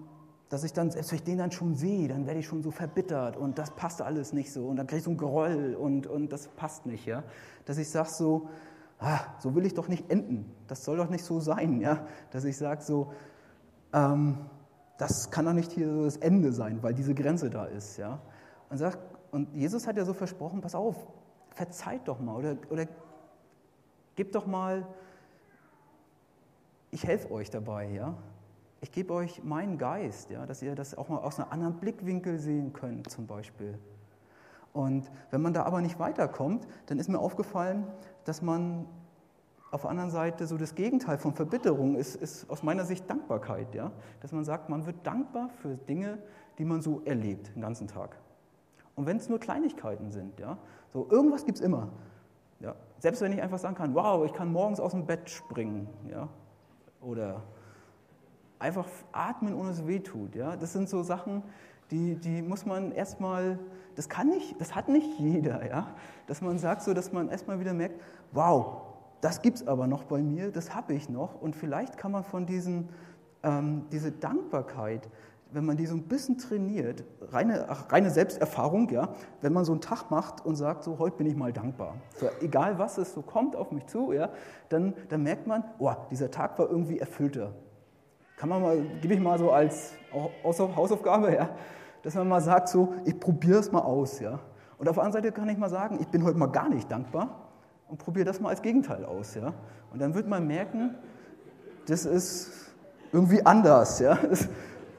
dass 0.50 0.64
ich 0.64 0.74
dann, 0.74 0.92
selbst 0.92 1.12
wenn 1.12 1.18
ich 1.18 1.24
den 1.24 1.38
dann 1.40 1.52
schon 1.52 1.74
sehe, 1.76 2.08
dann 2.08 2.28
werde 2.28 2.40
ich 2.40 2.46
schon 2.46 2.62
so 2.62 2.70
verbittert 2.72 3.38
und 3.38 3.58
das 3.58 3.72
passt 3.72 4.02
alles 4.02 4.34
nicht 4.34 4.54
so 4.54 4.68
und 4.68 4.76
dann 4.76 4.86
kriege 4.86 5.00
ich 5.00 5.04
so 5.04 5.12
ein 5.12 5.18
Groll 5.18 5.76
und, 5.80 6.06
und 6.06 6.32
das 6.32 6.48
passt 6.50 6.86
nicht, 6.86 7.06
ja. 7.06 7.24
Dass 7.66 7.78
ich 7.78 7.90
sage 7.90 8.10
so, 8.10 8.50
ah, 9.00 9.20
so 9.40 9.56
will 9.56 9.66
ich 9.66 9.74
doch 9.74 9.88
nicht 9.88 10.10
enden, 10.10 10.52
das 10.68 10.84
soll 10.84 10.98
doch 10.98 11.10
nicht 11.10 11.24
so 11.24 11.40
sein, 11.40 11.80
ja. 11.80 12.06
Dass 12.32 12.44
ich 12.44 12.58
sage 12.58 12.82
so, 12.82 13.12
ähm, 13.94 14.38
das 14.98 15.32
kann 15.32 15.46
doch 15.46 15.54
nicht 15.54 15.72
hier 15.72 15.92
so 15.92 16.06
das 16.06 16.18
Ende 16.18 16.52
sein, 16.52 16.82
weil 16.82 16.94
diese 16.94 17.14
Grenze 17.14 17.50
da 17.50 17.66
ist, 17.66 17.98
ja. 17.98 18.20
Und, 18.70 18.78
sag, 18.78 18.98
und 19.32 19.54
Jesus 19.54 19.88
hat 19.88 19.98
ja 19.98 20.06
so 20.06 20.14
versprochen, 20.14 20.62
pass 20.62 20.76
auf, 20.76 20.96
verzeiht 21.50 22.08
doch 22.08 22.20
mal 22.20 22.36
oder, 22.36 22.58
oder 22.70 22.88
gebt 24.16 24.36
doch 24.36 24.46
mal, 24.46 24.88
ich 26.92 27.06
helfe 27.06 27.32
euch 27.32 27.50
dabei, 27.50 27.90
ja 27.90 28.16
ich 28.86 28.92
gebe 28.92 29.16
euch 29.16 29.44
meinen 29.44 29.80
Geist, 29.80 30.30
ja, 30.30 30.46
dass 30.46 30.62
ihr 30.62 30.76
das 30.76 30.96
auch 30.96 31.10
mal 31.10 31.18
aus 31.18 31.40
einem 31.40 31.50
anderen 31.50 31.74
Blickwinkel 31.80 32.38
sehen 32.38 32.72
könnt, 32.72 33.10
zum 33.10 33.26
Beispiel. 33.26 33.80
Und 34.76 35.10
wenn 35.32 35.42
man 35.42 35.54
da 35.54 35.64
aber 35.64 35.80
nicht 35.80 36.00
weiterkommt, 36.00 36.68
dann 36.88 37.00
ist 37.00 37.08
mir 37.08 37.20
aufgefallen, 37.20 37.88
dass 38.26 38.42
man 38.42 38.86
auf 39.72 39.84
der 39.84 39.90
anderen 39.90 40.10
Seite 40.10 40.48
so 40.48 40.58
das 40.58 40.76
Gegenteil 40.76 41.18
von 41.18 41.34
Verbitterung 41.34 41.96
ist, 41.96 42.18
ist 42.18 42.50
aus 42.50 42.62
meiner 42.62 42.84
Sicht 42.84 43.10
Dankbarkeit. 43.10 43.74
Ja? 43.74 43.94
Dass 44.20 44.34
man 44.34 44.44
sagt, 44.44 44.68
man 44.68 44.86
wird 44.86 44.98
dankbar 45.08 45.48
für 45.62 45.76
Dinge, 45.76 46.18
die 46.58 46.66
man 46.66 46.82
so 46.82 47.02
erlebt 47.06 47.56
den 47.56 47.62
ganzen 47.62 47.88
Tag. 47.88 48.18
Und 48.96 49.06
wenn 49.06 49.16
es 49.16 49.30
nur 49.30 49.40
Kleinigkeiten 49.40 50.12
sind, 50.12 50.42
ja, 50.42 50.58
so 50.90 51.08
irgendwas 51.10 51.46
gibt 51.46 51.58
es 51.58 51.64
immer. 51.64 51.88
Ja? 52.60 52.76
Selbst 53.00 53.22
wenn 53.22 53.32
ich 53.32 53.42
einfach 53.42 53.60
sagen 53.60 53.76
kann, 53.76 53.96
wow, 53.96 54.26
ich 54.26 54.34
kann 54.34 54.52
morgens 54.52 54.82
aus 54.82 54.92
dem 54.92 55.06
Bett 55.06 55.30
springen, 55.30 55.88
ja, 56.12 56.28
oder 57.00 57.44
einfach 58.60 58.90
atmen, 59.14 59.54
ohne 59.54 59.70
es 59.70 59.88
weh 59.88 60.00
tut. 60.00 60.36
Ja? 60.36 60.58
Das 60.58 60.74
sind 60.74 60.90
so 60.90 61.02
Sachen, 61.02 61.44
die, 61.92 62.16
die 62.16 62.42
muss 62.42 62.66
man 62.66 62.92
erstmal, 62.92 63.60
das 63.96 64.10
kann 64.10 64.30
nicht, 64.30 64.60
das 64.60 64.76
hat 64.76 64.90
nicht 64.90 65.20
jeder, 65.20 65.66
ja? 65.68 65.88
dass 66.28 66.42
man 66.42 66.58
sagt 66.58 66.82
so, 66.82 66.94
dass 66.94 67.12
man 67.12 67.30
erstmal 67.30 67.60
wieder 67.60 67.74
merkt, 67.74 68.02
wow, 68.32 68.82
das 69.22 69.42
gibt 69.42 69.58
es 69.58 69.68
aber 69.68 69.88
noch 69.88 70.04
bei 70.04 70.22
mir, 70.22 70.52
das 70.52 70.76
habe 70.76 70.94
ich 70.94 71.10
noch. 71.10 71.42
Und 71.42 71.56
vielleicht 71.56 71.98
kann 71.98 72.12
man 72.12 72.24
von 72.24 72.46
diesen, 72.46 72.90
ähm, 73.44 73.86
diese 73.92 74.12
Dankbarkeit, 74.12 75.10
wenn 75.52 75.66
man 75.66 75.78
die 75.78 75.86
so 75.86 75.96
ein 75.96 76.04
bisschen 76.04 76.38
trainiert, 76.38 77.04
reine, 77.32 77.66
reine 77.90 78.10
Selbsterfahrung, 78.10 78.90
ja, 78.90 79.10
wenn 79.42 79.54
man 79.54 79.64
so 79.64 79.72
einen 79.72 79.82
Tag 79.82 80.12
macht 80.12 80.46
und 80.46 80.56
sagt, 80.56 80.84
so 80.84 81.00
heute 81.00 81.18
bin 81.18 81.28
ich 81.28 81.36
mal 81.36 81.54
dankbar, 81.54 81.96
für 82.12 82.32
egal 82.42 82.78
was 82.78 82.98
es 82.98 83.14
so 83.14 83.22
kommt 83.22 83.56
auf 83.56 83.72
mich 83.72 83.86
zu, 83.86 84.12
ja, 84.12 84.30
dann, 84.70 84.94
dann 85.10 85.24
merkt 85.24 85.48
man, 85.48 85.64
oh, 85.80 85.94
dieser 86.12 86.30
Tag 86.30 86.60
war 86.60 86.70
irgendwie 86.70 87.00
erfüllter, 87.00 87.54
kann 88.38 88.50
man 88.50 88.62
mal, 88.62 88.82
gebe 89.02 89.14
ich 89.14 89.20
mal 89.20 89.38
so 89.38 89.52
als 89.52 89.94
Hausaufgabe, 90.44 91.34
ja, 91.34 91.50
dass 92.02 92.16
man 92.16 92.28
mal 92.28 92.42
sagt, 92.42 92.70
so, 92.70 92.94
ich 93.06 93.20
probiere 93.20 93.60
es 93.60 93.72
mal 93.72 93.82
aus. 93.82 94.20
Ja. 94.20 94.40
Und 94.78 94.90
auf 94.90 94.96
der 94.96 95.04
anderen 95.04 95.24
Seite 95.24 95.32
kann 95.32 95.50
ich 95.50 95.58
mal 95.58 95.70
sagen, 95.70 95.98
ich 96.02 96.08
bin 96.08 96.24
heute 96.24 96.38
mal 96.38 96.48
gar 96.48 96.70
nicht 96.70 96.92
dankbar 96.92 97.50
und 97.88 97.98
probiere 97.98 98.26
das 98.26 98.40
mal 98.40 98.50
als 98.50 98.62
Gegenteil 98.62 99.06
aus. 99.06 99.36
Ja. 99.36 99.54
Und 99.92 100.02
dann 100.02 100.14
wird 100.14 100.28
man 100.28 100.46
merken, 100.46 100.96
das 101.88 102.06
ist 102.06 102.74
irgendwie 103.12 103.46
anders. 103.46 104.00
Ja. 104.00 104.16
Das, 104.16 104.50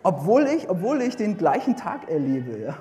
obwohl, 0.03 0.47
ich, 0.47 0.71
obwohl 0.71 1.03
ich 1.03 1.17
den 1.17 1.37
gleichen 1.37 1.77
Tag 1.77 2.09
erlebe. 2.09 2.59
Ja. 2.59 2.77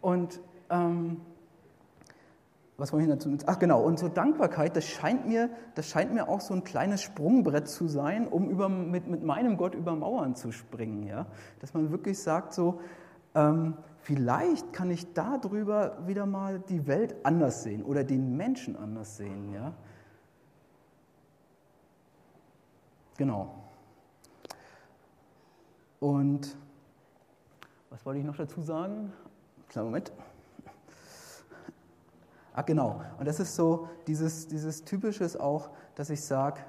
Und 0.00 0.40
ähm, 0.70 1.20
was 2.82 2.92
wollte 2.92 3.04
ich 3.04 3.12
dazu? 3.12 3.30
Ach 3.46 3.60
genau, 3.60 3.80
und 3.80 4.00
so 4.00 4.08
Dankbarkeit, 4.08 4.74
das 4.74 4.84
scheint 4.84 5.24
mir, 5.24 5.50
das 5.76 5.86
scheint 5.86 6.12
mir 6.12 6.28
auch 6.28 6.40
so 6.40 6.52
ein 6.52 6.64
kleines 6.64 7.00
Sprungbrett 7.00 7.68
zu 7.68 7.86
sein, 7.86 8.26
um 8.26 8.50
über, 8.50 8.68
mit, 8.68 9.06
mit 9.06 9.22
meinem 9.22 9.56
Gott 9.56 9.76
über 9.76 9.94
Mauern 9.94 10.34
zu 10.34 10.50
springen. 10.50 11.06
Ja? 11.06 11.26
Dass 11.60 11.74
man 11.74 11.92
wirklich 11.92 12.20
sagt, 12.20 12.52
so, 12.52 12.80
ähm, 13.36 13.76
vielleicht 14.00 14.72
kann 14.72 14.90
ich 14.90 15.12
darüber 15.12 15.96
wieder 16.08 16.26
mal 16.26 16.58
die 16.58 16.88
Welt 16.88 17.14
anders 17.22 17.62
sehen 17.62 17.84
oder 17.84 18.02
den 18.02 18.36
Menschen 18.36 18.76
anders 18.76 19.16
sehen. 19.16 19.52
Ja? 19.52 19.74
Genau. 23.16 23.62
Und 26.00 26.56
was 27.90 28.04
wollte 28.04 28.18
ich 28.18 28.26
noch 28.26 28.34
dazu 28.34 28.60
sagen? 28.60 29.12
Kleinen 29.68 29.86
Moment. 29.86 30.12
Ah, 32.54 32.62
genau. 32.62 33.02
Und 33.18 33.26
das 33.26 33.40
ist 33.40 33.54
so 33.54 33.88
dieses, 34.06 34.46
dieses 34.48 34.84
Typisches 34.84 35.36
auch, 35.36 35.70
dass 35.94 36.10
ich 36.10 36.22
sage, 36.22 36.60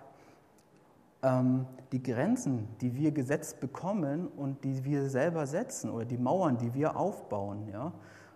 ähm, 1.21 1.65
die 1.91 2.01
Grenzen, 2.01 2.67
die 2.81 2.95
wir 2.95 3.11
gesetzt 3.11 3.59
bekommen 3.59 4.27
und 4.27 4.63
die 4.63 4.83
wir 4.85 5.09
selber 5.09 5.45
setzen 5.45 5.89
oder 5.89 6.05
die 6.05 6.17
Mauern, 6.17 6.57
die 6.57 6.73
wir 6.73 6.95
aufbauen, 6.95 7.67
ja, 7.71 7.91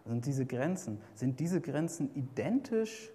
sind 0.06 0.26
diese 0.26 0.46
Grenzen, 0.46 1.00
sind 1.16 1.40
diese 1.40 1.62
Grenzen 1.62 2.14
identisch, 2.16 3.12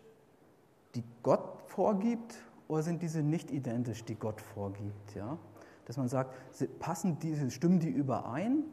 die 0.95 1.05
Gott 1.23 1.63
vorgibt, 1.67 2.37
oder 2.69 2.83
sind 2.83 3.03
diese 3.03 3.23
nicht 3.23 3.51
identisch, 3.51 4.05
die 4.05 4.15
Gott 4.15 4.41
vorgibt? 4.41 5.15
Ja? 5.15 5.37
Dass 5.85 5.97
man 5.99 6.09
sagt, 6.09 6.35
passen 6.79 7.19
diese, 7.19 7.51
stimmen 7.51 7.81
die 7.81 7.91
überein? 7.91 8.65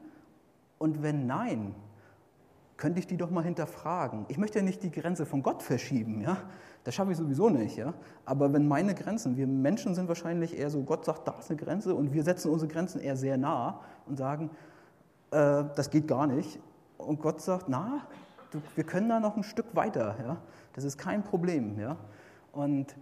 Und 0.77 1.03
wenn 1.03 1.27
nein, 1.27 1.75
könnte 2.79 2.99
ich 2.99 3.07
die 3.07 3.17
doch 3.17 3.29
mal 3.29 3.43
hinterfragen. 3.43 4.25
Ich 4.29 4.37
möchte 4.37 4.59
ja 4.59 4.63
nicht 4.63 4.81
die 4.81 4.89
Grenze 4.89 5.25
von 5.25 5.43
Gott 5.43 5.61
verschieben, 5.61 6.21
ja. 6.21 6.37
Das 6.85 6.95
schaffe 6.95 7.11
ich 7.11 7.17
sowieso 7.17 7.49
nicht, 7.49 7.75
ja. 7.75 7.93
Aber 8.25 8.53
wenn 8.53 8.69
meine 8.69 8.95
Grenzen, 8.95 9.35
wir 9.35 9.47
Menschen 9.47 9.95
sind 9.95 10.07
wahrscheinlich 10.07 10.57
eher 10.57 10.69
so, 10.69 10.81
Gott 10.83 11.03
sagt, 11.03 11.27
da 11.27 11.33
ist 11.37 11.49
eine 11.49 11.59
Grenze 11.59 11.93
und 11.93 12.13
wir 12.13 12.23
setzen 12.23 12.49
unsere 12.49 12.71
Grenzen 12.71 13.01
eher 13.01 13.17
sehr 13.17 13.37
nah 13.37 13.81
und 14.05 14.17
sagen, 14.17 14.49
äh, 15.31 15.65
das 15.75 15.89
geht 15.89 16.07
gar 16.07 16.25
nicht. 16.25 16.57
Und 16.97 17.21
Gott 17.21 17.41
sagt, 17.41 17.65
na, 17.67 18.07
du, 18.51 18.61
wir 18.75 18.85
können 18.85 19.09
da 19.09 19.19
noch 19.19 19.35
ein 19.35 19.43
Stück 19.43 19.75
weiter, 19.75 20.15
ja. 20.23 20.37
Das 20.73 20.85
ist 20.85 20.97
kein 20.97 21.21
Problem, 21.21 21.77
ja. 21.79 21.97
Und 22.53 22.95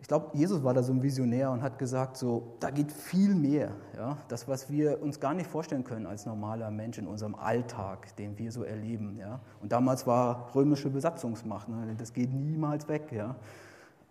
ich 0.00 0.06
glaube, 0.06 0.30
Jesus 0.36 0.62
war 0.62 0.74
da 0.74 0.82
so 0.82 0.92
ein 0.92 1.02
Visionär 1.02 1.50
und 1.50 1.62
hat 1.62 1.78
gesagt, 1.78 2.16
so, 2.16 2.54
da 2.60 2.70
geht 2.70 2.92
viel 2.92 3.34
mehr. 3.34 3.72
Ja? 3.96 4.16
Das, 4.28 4.46
was 4.46 4.70
wir 4.70 5.02
uns 5.02 5.18
gar 5.18 5.34
nicht 5.34 5.48
vorstellen 5.48 5.84
können 5.84 6.06
als 6.06 6.24
normaler 6.24 6.70
Mensch 6.70 6.98
in 6.98 7.06
unserem 7.06 7.34
Alltag, 7.34 8.14
den 8.16 8.38
wir 8.38 8.52
so 8.52 8.62
erleben. 8.62 9.16
Ja? 9.18 9.40
Und 9.60 9.72
damals 9.72 10.06
war 10.06 10.54
römische 10.54 10.88
Besatzungsmacht, 10.88 11.68
ne? 11.68 11.94
das 11.98 12.12
geht 12.12 12.32
niemals 12.32 12.86
weg. 12.88 13.10
Ja? 13.10 13.34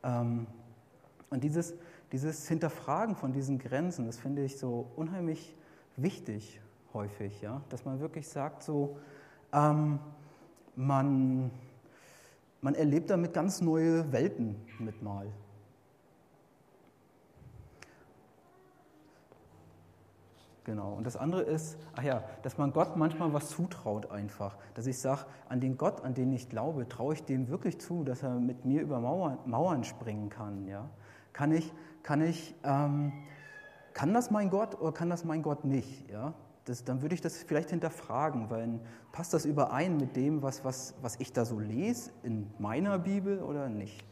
Ähm, 0.03 0.47
und 1.29 1.43
dieses, 1.43 1.73
dieses 2.11 2.47
Hinterfragen 2.47 3.15
von 3.15 3.31
diesen 3.31 3.57
Grenzen, 3.57 4.05
das 4.05 4.17
finde 4.17 4.43
ich 4.43 4.57
so 4.57 4.87
unheimlich 4.97 5.55
wichtig 5.95 6.59
häufig, 6.93 7.41
ja? 7.41 7.61
dass 7.69 7.85
man 7.85 8.01
wirklich 8.01 8.27
sagt, 8.27 8.61
so, 8.61 8.97
ähm, 9.53 9.99
man, 10.75 11.49
man 12.61 12.75
erlebt 12.75 13.09
damit 13.09 13.33
ganz 13.33 13.61
neue 13.61 14.11
Welten 14.11 14.57
mit 14.79 15.01
mal. 15.01 15.27
Genau. 20.67 20.91
Und 20.91 21.07
das 21.07 21.15
andere 21.15 21.43
ist, 21.43 21.77
ach 21.95 22.03
ja, 22.03 22.25
dass 22.41 22.57
man 22.57 22.73
Gott 22.73 22.97
manchmal 22.97 23.31
was 23.31 23.47
zutraut 23.47 24.11
einfach. 24.11 24.57
Dass 24.73 24.85
ich 24.85 24.99
sage, 24.99 25.21
an 25.47 25.61
den 25.61 25.77
Gott, 25.77 26.03
an 26.03 26.13
den 26.13 26.33
ich 26.33 26.49
glaube, 26.49 26.89
traue 26.89 27.13
ich 27.13 27.23
dem 27.23 27.47
wirklich 27.47 27.79
zu, 27.79 28.03
dass 28.03 28.21
er 28.21 28.31
mit 28.31 28.65
mir 28.65 28.81
über 28.81 28.99
Mauern, 28.99 29.37
Mauern 29.45 29.85
springen 29.85 30.27
kann. 30.27 30.67
Ja? 30.67 30.89
Kann 31.31 31.53
ich, 31.53 31.71
kann 32.03 32.19
ich, 32.19 32.53
ähm, 32.65 33.13
kann 33.93 34.13
das 34.13 34.29
mein 34.29 34.49
Gott 34.49 34.77
oder 34.81 34.91
kann 34.91 35.09
das 35.09 35.23
mein 35.23 35.41
Gott 35.41 35.63
nicht? 35.63 36.09
Ja? 36.09 36.33
Das, 36.65 36.83
dann 36.83 37.01
würde 37.01 37.15
ich 37.15 37.21
das 37.21 37.37
vielleicht 37.37 37.69
hinterfragen, 37.69 38.49
weil 38.49 38.81
passt 39.13 39.33
das 39.33 39.45
überein 39.45 39.95
mit 39.95 40.17
dem, 40.17 40.41
was, 40.43 40.65
was, 40.65 40.95
was 41.01 41.15
ich 41.21 41.31
da 41.31 41.45
so 41.45 41.59
lese 41.59 42.11
in 42.23 42.51
meiner 42.59 42.99
Bibel 42.99 43.41
oder 43.41 43.69
nicht? 43.69 44.03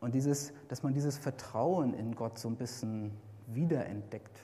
Und 0.00 0.14
dieses, 0.14 0.52
dass 0.68 0.82
man 0.82 0.92
dieses 0.92 1.16
Vertrauen 1.16 1.94
in 1.94 2.14
Gott 2.14 2.38
so 2.38 2.48
ein 2.48 2.56
bisschen 2.56 3.12
wiederentdeckt. 3.54 4.42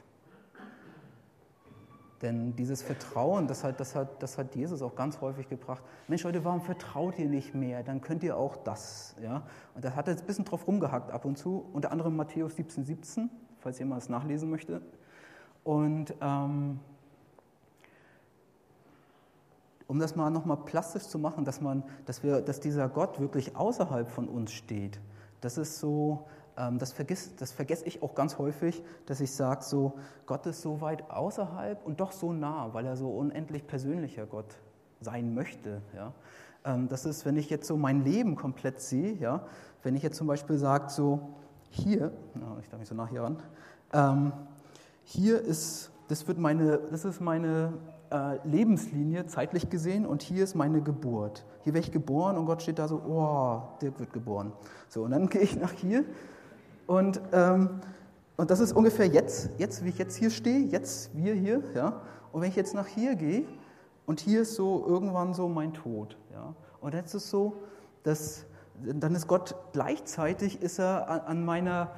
Denn 2.22 2.56
dieses 2.56 2.82
Vertrauen, 2.82 3.46
das 3.46 3.62
hat, 3.62 3.78
das, 3.78 3.94
hat, 3.94 4.20
das 4.22 4.38
hat 4.38 4.56
Jesus 4.56 4.82
auch 4.82 4.96
ganz 4.96 5.20
häufig 5.20 5.48
gebracht. 5.48 5.82
Mensch, 6.08 6.24
Leute, 6.24 6.44
warum 6.44 6.60
vertraut 6.60 7.16
ihr 7.18 7.28
nicht 7.28 7.54
mehr? 7.54 7.84
Dann 7.84 8.00
könnt 8.00 8.24
ihr 8.24 8.36
auch 8.36 8.56
das. 8.56 9.14
Ja? 9.22 9.42
Und 9.74 9.84
da 9.84 9.94
hat 9.94 10.08
er 10.08 10.14
jetzt 10.14 10.22
ein 10.22 10.26
bisschen 10.26 10.44
drauf 10.44 10.66
rumgehackt 10.66 11.12
ab 11.12 11.24
und 11.24 11.38
zu, 11.38 11.64
unter 11.72 11.92
anderem 11.92 12.16
Matthäus 12.16 12.56
17, 12.56 12.84
17, 12.84 13.30
falls 13.60 13.78
jemand 13.78 14.02
es 14.02 14.08
nachlesen 14.08 14.50
möchte. 14.50 14.82
Und 15.62 16.12
ähm, 16.20 16.80
um 19.86 19.98
das 20.00 20.16
mal 20.16 20.30
nochmal 20.30 20.56
plastisch 20.56 21.04
zu 21.04 21.20
machen, 21.20 21.44
dass, 21.44 21.60
man, 21.60 21.84
dass, 22.04 22.24
wir, 22.24 22.40
dass 22.40 22.58
dieser 22.58 22.88
Gott 22.88 23.20
wirklich 23.20 23.54
außerhalb 23.54 24.08
von 24.08 24.28
uns 24.28 24.50
steht, 24.52 24.98
das 25.40 25.56
ist 25.56 25.78
so, 25.78 26.26
das, 26.78 26.92
vergiss, 26.92 27.36
das 27.36 27.52
vergesse 27.52 27.84
ich 27.86 28.02
auch 28.02 28.14
ganz 28.14 28.38
häufig, 28.38 28.82
dass 29.06 29.20
ich 29.20 29.32
sage, 29.32 29.62
so, 29.62 29.94
Gott 30.26 30.44
ist 30.46 30.60
so 30.60 30.80
weit 30.80 31.08
außerhalb 31.10 31.84
und 31.86 32.00
doch 32.00 32.10
so 32.10 32.32
nah, 32.32 32.70
weil 32.72 32.84
er 32.84 32.96
so 32.96 33.10
unendlich 33.10 33.66
persönlicher 33.66 34.26
Gott 34.26 34.56
sein 35.00 35.34
möchte. 35.34 35.82
Ja? 35.94 36.12
Ähm, 36.64 36.88
das 36.88 37.04
ist, 37.04 37.24
wenn 37.24 37.36
ich 37.36 37.48
jetzt 37.48 37.68
so 37.68 37.76
mein 37.76 38.04
Leben 38.04 38.34
komplett 38.34 38.80
sehe, 38.80 39.14
ja? 39.14 39.42
wenn 39.82 39.94
ich 39.94 40.02
jetzt 40.02 40.16
zum 40.16 40.26
Beispiel 40.26 40.58
sage, 40.58 40.90
so, 40.90 41.20
hier, 41.70 42.12
ich 42.60 42.68
darf 42.68 42.80
mich 42.80 42.88
so 42.88 42.94
nach 42.94 43.08
hier 43.08 43.22
ran, 43.22 43.36
ähm, 43.92 44.32
hier 45.04 45.40
ist, 45.40 45.90
das, 46.08 46.26
wird 46.26 46.38
meine, 46.38 46.78
das 46.90 47.04
ist 47.04 47.20
meine 47.20 47.74
äh, 48.10 48.38
Lebenslinie 48.46 49.26
zeitlich 49.26 49.70
gesehen 49.70 50.06
und 50.06 50.22
hier 50.22 50.44
ist 50.44 50.54
meine 50.54 50.82
Geburt. 50.82 51.44
Hier 51.64 51.74
werde 51.74 51.86
ich 51.86 51.92
geboren 51.92 52.36
und 52.36 52.46
Gott 52.46 52.62
steht 52.62 52.78
da 52.78 52.88
so, 52.88 52.96
oh, 52.96 53.78
Dirk 53.80 53.98
wird 54.00 54.12
geboren. 54.12 54.52
So, 54.88 55.04
und 55.04 55.12
dann 55.12 55.26
gehe 55.30 55.42
ich 55.42 55.56
nach 55.56 55.72
hier 55.72 56.04
und, 56.88 57.20
ähm, 57.32 57.80
und 58.38 58.50
das 58.50 58.60
ist 58.60 58.72
ungefähr 58.72 59.06
jetzt, 59.06 59.50
jetzt, 59.58 59.84
wie 59.84 59.90
ich 59.90 59.98
jetzt 59.98 60.16
hier 60.16 60.30
stehe, 60.30 60.66
jetzt 60.66 61.14
wir 61.14 61.34
hier. 61.34 61.62
Ja? 61.74 62.00
Und 62.32 62.40
wenn 62.40 62.48
ich 62.48 62.56
jetzt 62.56 62.74
nach 62.74 62.86
hier 62.86 63.14
gehe, 63.14 63.44
und 64.06 64.20
hier 64.20 64.40
ist 64.40 64.54
so 64.54 64.86
irgendwann 64.86 65.34
so 65.34 65.48
mein 65.48 65.74
Tod. 65.74 66.16
Ja? 66.32 66.54
Und 66.80 66.94
jetzt 66.94 67.14
ist 67.14 67.24
es 67.24 67.30
so, 67.30 67.58
dass 68.04 68.46
dann 68.82 69.14
ist 69.14 69.26
Gott 69.26 69.54
gleichzeitig 69.74 70.62
ist 70.62 70.78
er 70.78 71.10
an, 71.10 71.20
an 71.20 71.44
meiner 71.44 71.90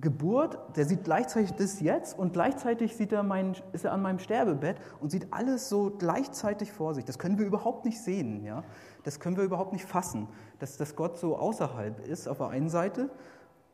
Geburt, 0.00 0.58
der 0.76 0.84
sieht 0.84 1.02
gleichzeitig 1.02 1.54
das 1.54 1.80
jetzt 1.80 2.16
und 2.16 2.34
gleichzeitig 2.34 2.96
sieht 2.96 3.10
er 3.10 3.24
mein, 3.24 3.56
ist 3.72 3.84
er 3.84 3.92
an 3.92 4.02
meinem 4.02 4.20
Sterbebett 4.20 4.76
und 5.00 5.10
sieht 5.10 5.32
alles 5.32 5.68
so 5.68 5.90
gleichzeitig 5.98 6.70
vor 6.70 6.94
sich. 6.94 7.04
Das 7.04 7.18
können 7.18 7.38
wir 7.38 7.46
überhaupt 7.46 7.84
nicht 7.84 8.00
sehen. 8.00 8.44
Ja? 8.44 8.62
Das 9.02 9.18
können 9.18 9.36
wir 9.36 9.42
überhaupt 9.42 9.72
nicht 9.72 9.86
fassen, 9.86 10.28
dass, 10.60 10.76
dass 10.76 10.94
Gott 10.94 11.18
so 11.18 11.36
außerhalb 11.36 12.06
ist 12.06 12.28
auf 12.28 12.38
der 12.38 12.48
einen 12.48 12.68
Seite 12.68 13.10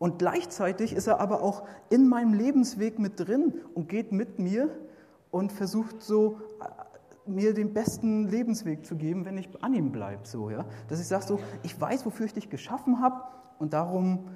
und 0.02 0.18
gleichzeitig 0.18 0.94
ist 0.94 1.06
er 1.06 1.20
aber 1.20 1.44
auch 1.44 1.62
in 1.88 2.08
meinem 2.08 2.34
Lebensweg 2.34 2.98
mit 2.98 3.20
drin 3.20 3.54
und 3.72 3.88
geht 3.88 4.10
mit 4.10 4.40
mir 4.40 4.68
und 5.30 5.52
versucht 5.52 6.02
so 6.02 6.40
äh, 6.60 7.30
mir 7.30 7.54
den 7.54 7.72
besten 7.72 8.26
Lebensweg 8.26 8.84
zu 8.84 8.96
geben, 8.96 9.24
wenn 9.24 9.38
ich 9.38 9.48
an 9.62 9.74
ihm 9.74 9.92
bleibe. 9.92 10.26
So, 10.26 10.50
ja? 10.50 10.64
Dass 10.88 10.98
ich 10.98 11.06
sage 11.06 11.24
so, 11.24 11.38
ich 11.62 11.80
weiß, 11.80 12.04
wofür 12.04 12.26
ich 12.26 12.34
dich 12.34 12.50
geschaffen 12.50 13.00
habe 13.00 13.22
und 13.60 13.74
darum 13.74 14.28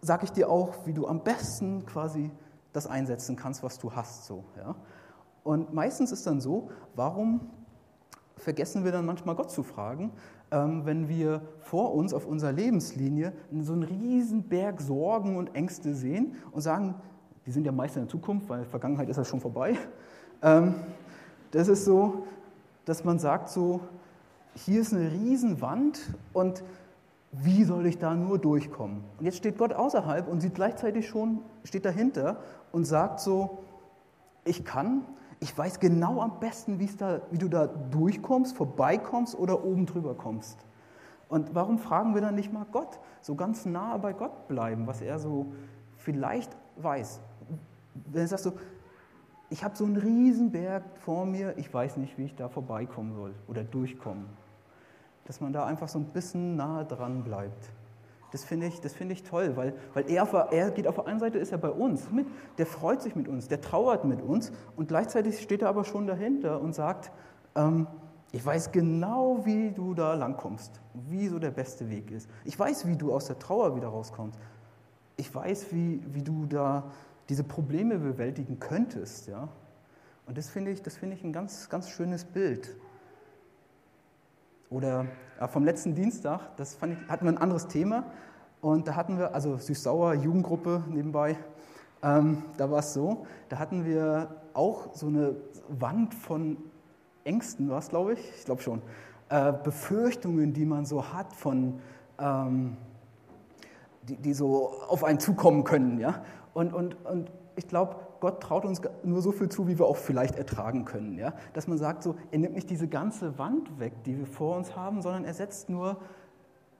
sage 0.00 0.24
ich 0.24 0.32
dir 0.32 0.50
auch, 0.50 0.74
wie 0.86 0.92
du 0.92 1.06
am 1.06 1.22
besten 1.22 1.86
quasi 1.86 2.32
das 2.72 2.88
einsetzen 2.88 3.36
kannst, 3.36 3.62
was 3.62 3.78
du 3.78 3.94
hast. 3.94 4.24
So, 4.24 4.42
ja? 4.56 4.74
Und 5.44 5.72
meistens 5.72 6.10
ist 6.10 6.26
dann 6.26 6.40
so, 6.40 6.68
warum 6.96 7.48
vergessen 8.38 8.82
wir 8.82 8.90
dann 8.90 9.06
manchmal 9.06 9.36
Gott 9.36 9.52
zu 9.52 9.62
fragen, 9.62 10.10
wenn 10.50 11.08
wir 11.08 11.42
vor 11.60 11.94
uns 11.94 12.14
auf 12.14 12.26
unserer 12.26 12.52
Lebenslinie 12.52 13.32
so 13.60 13.72
einen 13.72 13.82
riesen 13.82 14.44
Berg 14.44 14.80
Sorgen 14.80 15.36
und 15.36 15.54
Ängste 15.54 15.94
sehen 15.94 16.36
und 16.52 16.60
sagen, 16.60 16.94
die 17.46 17.50
sind 17.50 17.64
ja 17.64 17.72
meist 17.72 17.96
in 17.96 18.02
der 18.02 18.08
Zukunft, 18.08 18.48
weil 18.48 18.64
Vergangenheit 18.64 19.08
ist 19.08 19.16
ja 19.16 19.24
schon 19.24 19.40
vorbei. 19.40 19.76
Ähm, 20.42 20.74
das 21.50 21.68
ist 21.68 21.84
so, 21.84 22.26
dass 22.84 23.04
man 23.04 23.18
sagt 23.18 23.48
so, 23.48 23.80
hier 24.54 24.80
ist 24.80 24.92
eine 24.92 25.10
riesen 25.10 25.60
Wand 25.60 26.00
und 26.32 26.62
wie 27.32 27.64
soll 27.64 27.86
ich 27.86 27.98
da 27.98 28.14
nur 28.14 28.38
durchkommen? 28.38 29.02
Und 29.18 29.24
jetzt 29.24 29.38
steht 29.38 29.58
Gott 29.58 29.72
außerhalb 29.72 30.28
und 30.28 30.40
sieht 30.40 30.54
gleichzeitig 30.54 31.08
schon, 31.08 31.40
steht 31.64 31.84
dahinter 31.84 32.40
und 32.72 32.84
sagt 32.84 33.20
so, 33.20 33.58
ich 34.44 34.64
kann, 34.64 35.04
ich 35.46 35.56
weiß 35.56 35.78
genau 35.78 36.20
am 36.20 36.40
besten, 36.40 36.76
da, 36.98 37.20
wie 37.30 37.38
du 37.38 37.48
da 37.48 37.68
durchkommst, 37.68 38.56
vorbeikommst 38.56 39.38
oder 39.38 39.64
oben 39.64 39.86
drüber 39.86 40.16
kommst. 40.16 40.58
Und 41.28 41.54
warum 41.54 41.78
fragen 41.78 42.14
wir 42.14 42.20
dann 42.20 42.34
nicht 42.34 42.52
mal 42.52 42.66
Gott? 42.72 42.98
So 43.20 43.36
ganz 43.36 43.64
nah 43.64 43.96
bei 43.96 44.12
Gott 44.12 44.48
bleiben, 44.48 44.88
was 44.88 45.00
er 45.00 45.20
so 45.20 45.52
vielleicht 45.98 46.50
weiß. 46.78 47.20
Wenn 48.06 48.22
er 48.22 48.26
sagt 48.26 48.42
so, 48.42 48.54
ich 49.48 49.62
habe 49.62 49.76
so 49.76 49.84
einen 49.84 49.96
Riesenberg 49.96 50.82
vor 50.96 51.24
mir, 51.26 51.56
ich 51.58 51.72
weiß 51.72 51.96
nicht, 51.98 52.18
wie 52.18 52.24
ich 52.24 52.34
da 52.34 52.48
vorbeikommen 52.48 53.14
soll 53.14 53.32
oder 53.46 53.62
durchkommen. 53.62 54.26
Dass 55.26 55.40
man 55.40 55.52
da 55.52 55.64
einfach 55.64 55.86
so 55.86 56.00
ein 56.00 56.06
bisschen 56.06 56.56
nahe 56.56 56.84
dran 56.84 57.22
bleibt. 57.22 57.70
Das 58.32 58.44
finde 58.44 58.66
ich, 58.66 58.80
find 58.80 59.12
ich 59.12 59.22
toll, 59.22 59.56
weil, 59.56 59.74
weil 59.94 60.10
er, 60.10 60.24
er 60.50 60.70
geht 60.70 60.86
auf 60.86 60.96
der 60.96 61.06
einen 61.06 61.20
Seite, 61.20 61.38
ist 61.38 61.52
er 61.52 61.58
bei 61.58 61.70
uns 61.70 62.10
mit, 62.10 62.26
der 62.58 62.66
freut 62.66 63.00
sich 63.00 63.14
mit 63.14 63.28
uns, 63.28 63.48
der 63.48 63.60
trauert 63.60 64.04
mit 64.04 64.20
uns 64.20 64.52
und 64.74 64.88
gleichzeitig 64.88 65.40
steht 65.40 65.62
er 65.62 65.68
aber 65.68 65.84
schon 65.84 66.06
dahinter 66.06 66.60
und 66.60 66.74
sagt, 66.74 67.12
ähm, 67.54 67.86
ich 68.32 68.44
weiß 68.44 68.72
genau, 68.72 69.44
wie 69.44 69.70
du 69.70 69.94
da 69.94 70.14
langkommst, 70.14 70.80
wie 71.08 71.28
so 71.28 71.38
der 71.38 71.52
beste 71.52 71.88
Weg 71.88 72.10
ist. 72.10 72.28
Ich 72.44 72.58
weiß, 72.58 72.86
wie 72.86 72.96
du 72.96 73.14
aus 73.14 73.26
der 73.26 73.38
Trauer 73.38 73.76
wieder 73.76 73.88
rauskommst. 73.88 74.38
Ich 75.16 75.34
weiß, 75.34 75.72
wie, 75.72 76.02
wie 76.12 76.22
du 76.22 76.46
da 76.46 76.90
diese 77.28 77.44
Probleme 77.44 77.98
bewältigen 77.98 78.58
könntest. 78.58 79.28
Ja? 79.28 79.48
Und 80.26 80.36
das 80.36 80.48
finde 80.48 80.72
ich, 80.72 80.82
find 80.82 81.14
ich 81.14 81.24
ein 81.24 81.32
ganz, 81.32 81.68
ganz 81.68 81.88
schönes 81.88 82.24
Bild. 82.24 82.76
Oder 84.70 85.06
ja, 85.40 85.48
vom 85.48 85.64
letzten 85.64 85.94
Dienstag, 85.94 86.56
das 86.56 86.74
ich, 86.74 87.08
hatten 87.08 87.24
wir 87.24 87.32
ein 87.32 87.38
anderes 87.38 87.68
Thema. 87.68 88.04
Und 88.60 88.88
da 88.88 88.96
hatten 88.96 89.18
wir, 89.18 89.34
also 89.34 89.58
Süß-Sauer, 89.58 90.14
Jugendgruppe 90.14 90.82
nebenbei, 90.88 91.36
ähm, 92.02 92.42
da 92.56 92.70
war 92.70 92.80
es 92.80 92.94
so, 92.94 93.26
da 93.48 93.58
hatten 93.58 93.84
wir 93.84 94.28
auch 94.54 94.94
so 94.94 95.06
eine 95.06 95.36
Wand 95.68 96.14
von 96.14 96.56
Ängsten, 97.24 97.68
war 97.68 97.78
es, 97.78 97.88
glaube 97.88 98.14
ich, 98.14 98.32
ich 98.38 98.44
glaube 98.44 98.62
schon, 98.62 98.82
äh, 99.28 99.52
Befürchtungen, 99.52 100.52
die 100.52 100.64
man 100.64 100.84
so 100.84 101.12
hat 101.12 101.32
von, 101.32 101.80
ähm, 102.18 102.76
die, 104.02 104.16
die 104.16 104.34
so 104.34 104.72
auf 104.88 105.04
einen 105.04 105.18
zukommen 105.18 105.64
können. 105.64 105.98
Ja? 105.98 106.22
Und, 106.54 106.72
und, 106.72 106.94
und 107.06 107.30
ich 107.56 107.68
glaube, 107.68 107.96
Gott 108.26 108.42
traut 108.42 108.64
uns 108.64 108.80
nur 109.04 109.22
so 109.22 109.30
viel 109.30 109.48
zu, 109.48 109.68
wie 109.68 109.78
wir 109.78 109.86
auch 109.86 109.96
vielleicht 109.96 110.34
ertragen 110.34 110.84
können. 110.84 111.16
Ja? 111.16 111.32
Dass 111.52 111.68
man 111.68 111.78
sagt, 111.78 112.02
so, 112.02 112.16
er 112.32 112.40
nimmt 112.40 112.56
nicht 112.56 112.68
diese 112.68 112.88
ganze 112.88 113.38
Wand 113.38 113.78
weg, 113.78 114.02
die 114.02 114.18
wir 114.18 114.26
vor 114.26 114.56
uns 114.56 114.74
haben, 114.74 115.00
sondern 115.00 115.24
er 115.24 115.32
setzt 115.32 115.70
nur 115.70 115.98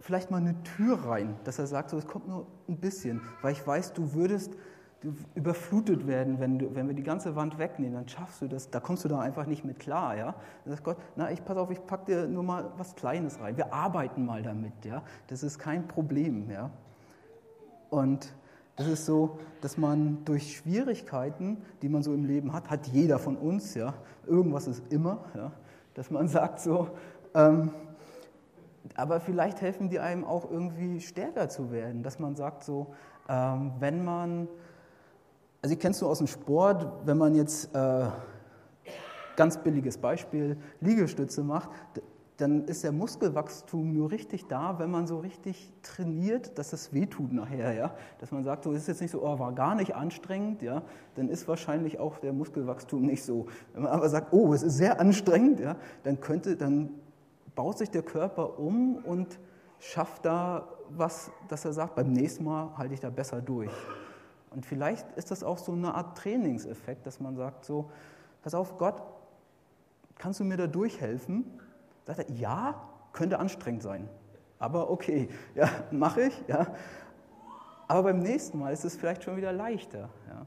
vielleicht 0.01 0.33
mal 0.33 0.39
eine 0.39 0.61
Tür 0.65 1.05
rein, 1.07 1.37
dass 1.45 1.61
er 1.61 1.69
sagt, 1.69 1.91
so, 1.91 1.99
es 1.99 2.09
kommt 2.09 2.27
nur 2.27 2.49
ein 2.69 2.79
bisschen, 2.79 3.21
weil 3.43 3.53
ich 3.53 3.65
weiß, 3.65 3.93
du 3.93 4.13
würdest 4.13 4.57
überflutet 5.37 6.09
werden, 6.09 6.41
wenn, 6.41 6.59
du, 6.59 6.75
wenn 6.75 6.89
wir 6.89 6.97
die 6.97 7.05
ganze 7.05 7.37
Wand 7.37 7.59
wegnehmen, 7.59 7.95
dann 7.95 8.09
schaffst 8.09 8.43
du 8.43 8.49
das, 8.49 8.69
da 8.71 8.81
kommst 8.81 9.05
du 9.05 9.09
da 9.09 9.21
einfach 9.21 9.47
nicht 9.47 9.65
mit 9.65 9.79
klar. 9.79 10.17
Ja? 10.17 10.35
Dann 10.65 10.73
sagt 10.73 10.83
Gott, 10.83 10.97
na, 11.15 11.31
ich 11.31 11.45
pass 11.45 11.57
auf, 11.57 11.71
ich 11.71 11.87
packe 11.87 12.07
dir 12.07 12.27
nur 12.27 12.43
mal 12.43 12.73
was 12.77 12.97
Kleines 12.97 13.39
rein, 13.39 13.57
wir 13.57 13.73
arbeiten 13.73 14.27
mal 14.27 14.43
damit, 14.43 14.85
ja? 14.85 15.05
das 15.29 15.45
ist 15.45 15.61
kein 15.61 15.87
Problem. 15.87 16.51
Ja? 16.51 16.71
Und 17.89 18.35
das 18.77 18.87
ist 18.89 19.07
so, 19.07 19.39
dass 19.63 19.79
man 19.79 20.25
durch 20.25 20.59
Schwierigkeiten, 20.59 21.63
die 21.81 21.89
man 21.89 22.03
so 22.03 22.13
im 22.13 22.25
Leben 22.25 22.53
hat, 22.53 22.69
hat 22.71 22.87
jeder 22.89 23.19
von 23.19 23.37
uns, 23.37 23.75
ja, 23.75 23.95
irgendwas 24.27 24.67
ist 24.67 24.83
immer, 24.91 25.25
ja, 25.35 25.51
dass 25.95 26.11
man 26.11 26.29
sagt 26.29 26.61
so, 26.61 26.89
ähm, 27.35 27.71
aber 28.95 29.21
vielleicht 29.21 29.61
helfen 29.61 29.89
die 29.89 29.99
einem 29.99 30.25
auch 30.25 30.51
irgendwie 30.51 31.01
stärker 31.01 31.49
zu 31.49 31.73
werden, 31.73 32.03
dass 32.03 32.19
man 32.19 32.37
sagt 32.37 32.65
so, 32.65 32.95
ähm, 33.29 33.73
wenn 33.81 34.05
man, 34.05 34.47
also 35.63 35.75
ich 35.75 35.81
kennst 35.81 36.03
du 36.03 36.07
aus 36.07 36.19
dem 36.19 36.27
Sport, 36.27 36.87
wenn 37.05 37.19
man 37.19 37.35
jetzt 37.35 37.75
äh, 37.75 38.07
ganz 39.37 39.59
billiges 39.59 39.99
Beispiel 39.99 40.57
Liegestütze 40.81 41.43
macht, 41.43 41.71
dann 42.37 42.65
ist 42.67 42.85
der 42.85 42.93
Muskelwachstum 42.93 43.95
nur 43.95 44.11
richtig 44.11 44.47
da, 44.47 44.79
wenn 44.79 44.91
man 44.91 45.07
so 45.07 45.19
richtig 45.19 45.73
trainiert, 45.83 46.59
dass 46.59 46.73
es 46.73 46.93
wehtut 46.93 47.33
nachher, 47.33 47.73
ja. 47.73 47.95
Dass 48.19 48.31
man 48.31 48.45
sagt, 48.45 48.65
so 48.65 48.73
ist 48.73 48.89
jetzt 48.89 49.01
nicht 49.01 49.11
so, 49.11 49.23
oh, 49.23 49.39
war 49.39 49.53
gar 49.53 49.75
nicht 49.75 49.95
anstrengend, 49.95 50.61
ja, 50.61 50.83
dann 51.15 51.29
ist 51.29 51.49
wahrscheinlich 51.49 51.99
auch 51.99 52.19
der 52.19 52.35
Muskelwachstum 52.35 53.03
nicht 53.03 53.25
so. 53.25 53.47
Wenn 53.73 53.85
man 53.85 53.93
aber 53.93 54.09
sagt, 54.11 54.33
oh, 54.33 54.53
es 54.53 54.63
ist 54.63 54.77
sehr 54.77 55.01
anstrengend, 55.01 55.61
ja, 55.61 55.77
dann 56.03 56.21
könnte, 56.21 56.57
dann 56.57 56.91
baut 57.55 57.79
sich 57.79 57.91
der 57.91 58.03
Körper 58.03 58.59
um 58.59 58.97
und 58.97 59.39
schafft 59.79 60.27
da 60.27 60.69
was, 60.91 61.31
dass 61.49 61.65
er 61.65 61.73
sagt, 61.73 61.95
beim 61.95 62.13
nächsten 62.13 62.45
Mal 62.45 62.77
halte 62.77 62.93
ich 62.93 63.01
da 63.01 63.11
besser 63.11 63.41
durch. 63.41 63.73
Und 64.51 64.65
vielleicht 64.65 65.11
ist 65.17 65.31
das 65.31 65.43
auch 65.43 65.59
so 65.59 65.73
eine 65.73 65.95
Art 65.95 66.19
Trainingseffekt, 66.19 67.07
dass 67.07 67.19
man 67.19 67.37
sagt 67.37 67.65
so, 67.65 67.91
pass 68.43 68.55
auf, 68.55 68.79
Gott, 68.79 69.03
kannst 70.19 70.41
du 70.41 70.45
mir 70.45 70.57
da 70.57 70.67
durchhelfen? 70.67 71.45
Sagt 72.07 72.19
er, 72.19 72.31
ja, 72.31 72.89
könnte 73.13 73.39
anstrengend 73.39 73.83
sein. 73.83 74.09
Aber 74.59 74.91
okay, 74.91 75.29
ja, 75.55 75.69
mache 75.91 76.23
ich. 76.23 76.45
Ja. 76.49 76.67
Aber 77.89 78.05
beim 78.05 78.21
nächsten 78.21 78.59
Mal 78.59 78.73
ist 78.73 78.85
es 78.85 78.97
vielleicht 78.97 79.23
schon 79.23 79.37
wieder 79.37 79.53
leichter. 79.53 80.09
Ja. 80.29 80.47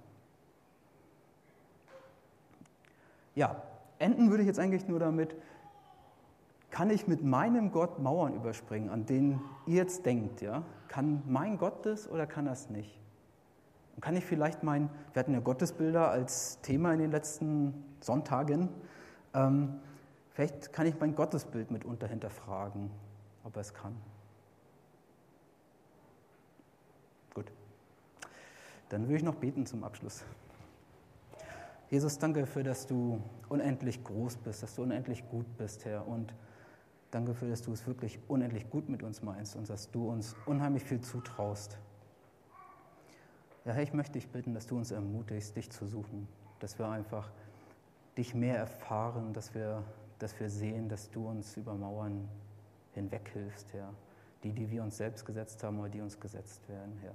ja, 3.36 3.62
enden 4.00 4.30
würde 4.30 4.43
ich 4.43 4.48
jetzt 4.48 4.60
eigentlich 4.60 4.88
nur 4.88 5.00
damit, 5.00 5.36
kann 6.72 6.89
ich 6.89 7.08
mit 7.08 7.24
meinem 7.24 7.72
Gott 7.72 8.00
Mauern 8.00 8.36
überspringen, 8.36 8.89
an 8.89 9.06
denen 9.06 9.41
ihr 9.65 9.78
jetzt 9.78 10.06
denkt? 10.06 10.41
Ja? 10.41 10.63
Kann 10.88 11.24
mein 11.26 11.58
Gott 11.58 11.86
das 11.86 12.10
oder 12.10 12.28
kann 12.28 12.45
das 12.45 12.69
nicht? 12.69 13.00
Und 13.95 14.02
kann 14.02 14.15
ich 14.15 14.26
vielleicht 14.26 14.63
mein, 14.63 14.89
wir 15.13 15.19
hatten 15.22 15.34
ja 15.34 15.39
Gottesbilder 15.39 16.10
als 16.10 16.62
Thema 16.62 16.93
in 16.93 17.00
den 17.00 17.12
letzten 17.12 17.86
Sonntagen, 18.02 18.69
ähm, 19.34 19.80
Vielleicht 20.39 20.71
kann 20.71 20.88
ich 20.88 20.97
mein 20.97 21.15
Gottesbild 21.15 21.69
mitunter 21.69 22.08
hinterfragen, 22.08 22.89
ob 23.43 23.58
er 23.58 23.60
es 23.60 23.73
kann. 23.73 23.93
Gut. 27.34 27.52
Dann 28.88 29.02
würde 29.02 29.17
ich 29.17 29.23
noch 29.23 29.36
beten 29.36 29.65
zum 29.65 29.84
Abschluss. 29.84 30.23
Jesus, 31.89 32.19
danke 32.19 32.39
dafür, 32.39 32.63
dass 32.63 32.88
du 32.88 33.21
unendlich 33.49 34.02
groß 34.02 34.38
bist, 34.38 34.63
dass 34.63 34.75
du 34.75 34.84
unendlich 34.84 35.28
gut 35.28 35.45
bist, 35.58 35.84
Herr. 35.84 36.08
Und 36.08 36.34
danke 37.12 37.34
dafür, 37.34 37.49
dass 37.49 37.62
du 37.62 37.73
es 37.73 37.86
wirklich 37.86 38.17
unendlich 38.30 38.69
gut 38.69 38.88
mit 38.88 39.04
uns 39.04 39.21
meinst 39.21 39.58
und 39.58 39.69
dass 39.69 39.91
du 39.91 40.10
uns 40.10 40.38
unheimlich 40.45 40.86
viel 40.86 41.02
zutraust. 41.02 41.78
Ja, 43.65 43.73
Herr, 43.73 43.84
ich 43.84 43.91
möchte 43.91 44.13
dich 44.13 44.30
bitten, 44.30 44.54
dass 44.54 44.67
du 44.67 44.78
uns 44.78 44.91
ermutigst, 44.91 45.58
dich 45.58 45.69
zu 45.69 45.86
suchen, 45.86 46.30
dass 46.62 46.80
wir 46.80 46.88
einfach 46.88 47.30
dich 48.17 48.34
mehr 48.34 48.56
erfahren, 48.56 49.34
dass 49.34 49.54
wir 49.54 49.84
dass 50.19 50.39
wir 50.39 50.49
sehen, 50.49 50.89
dass 50.89 51.10
du 51.10 51.27
uns 51.27 51.58
über 51.58 51.73
Mauern 51.73 52.27
hinweg 52.93 53.29
hilfst, 53.34 53.73
Herr. 53.73 53.93
Die, 54.43 54.53
die 54.53 54.69
wir 54.69 54.84
uns 54.84 54.97
selbst 54.97 55.25
gesetzt 55.25 55.63
haben 55.63 55.79
oder 55.79 55.89
die 55.89 56.01
uns 56.01 56.19
gesetzt 56.19 56.67
werden, 56.69 56.97
Herr. 57.01 57.13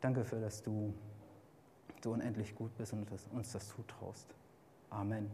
Danke 0.00 0.24
für, 0.24 0.40
dass 0.40 0.62
du 0.62 0.94
so 2.02 2.12
unendlich 2.12 2.54
gut 2.54 2.76
bist 2.76 2.92
und 2.92 3.06
uns 3.32 3.52
das 3.52 3.68
zutraust. 3.68 4.34
Amen. 4.90 5.30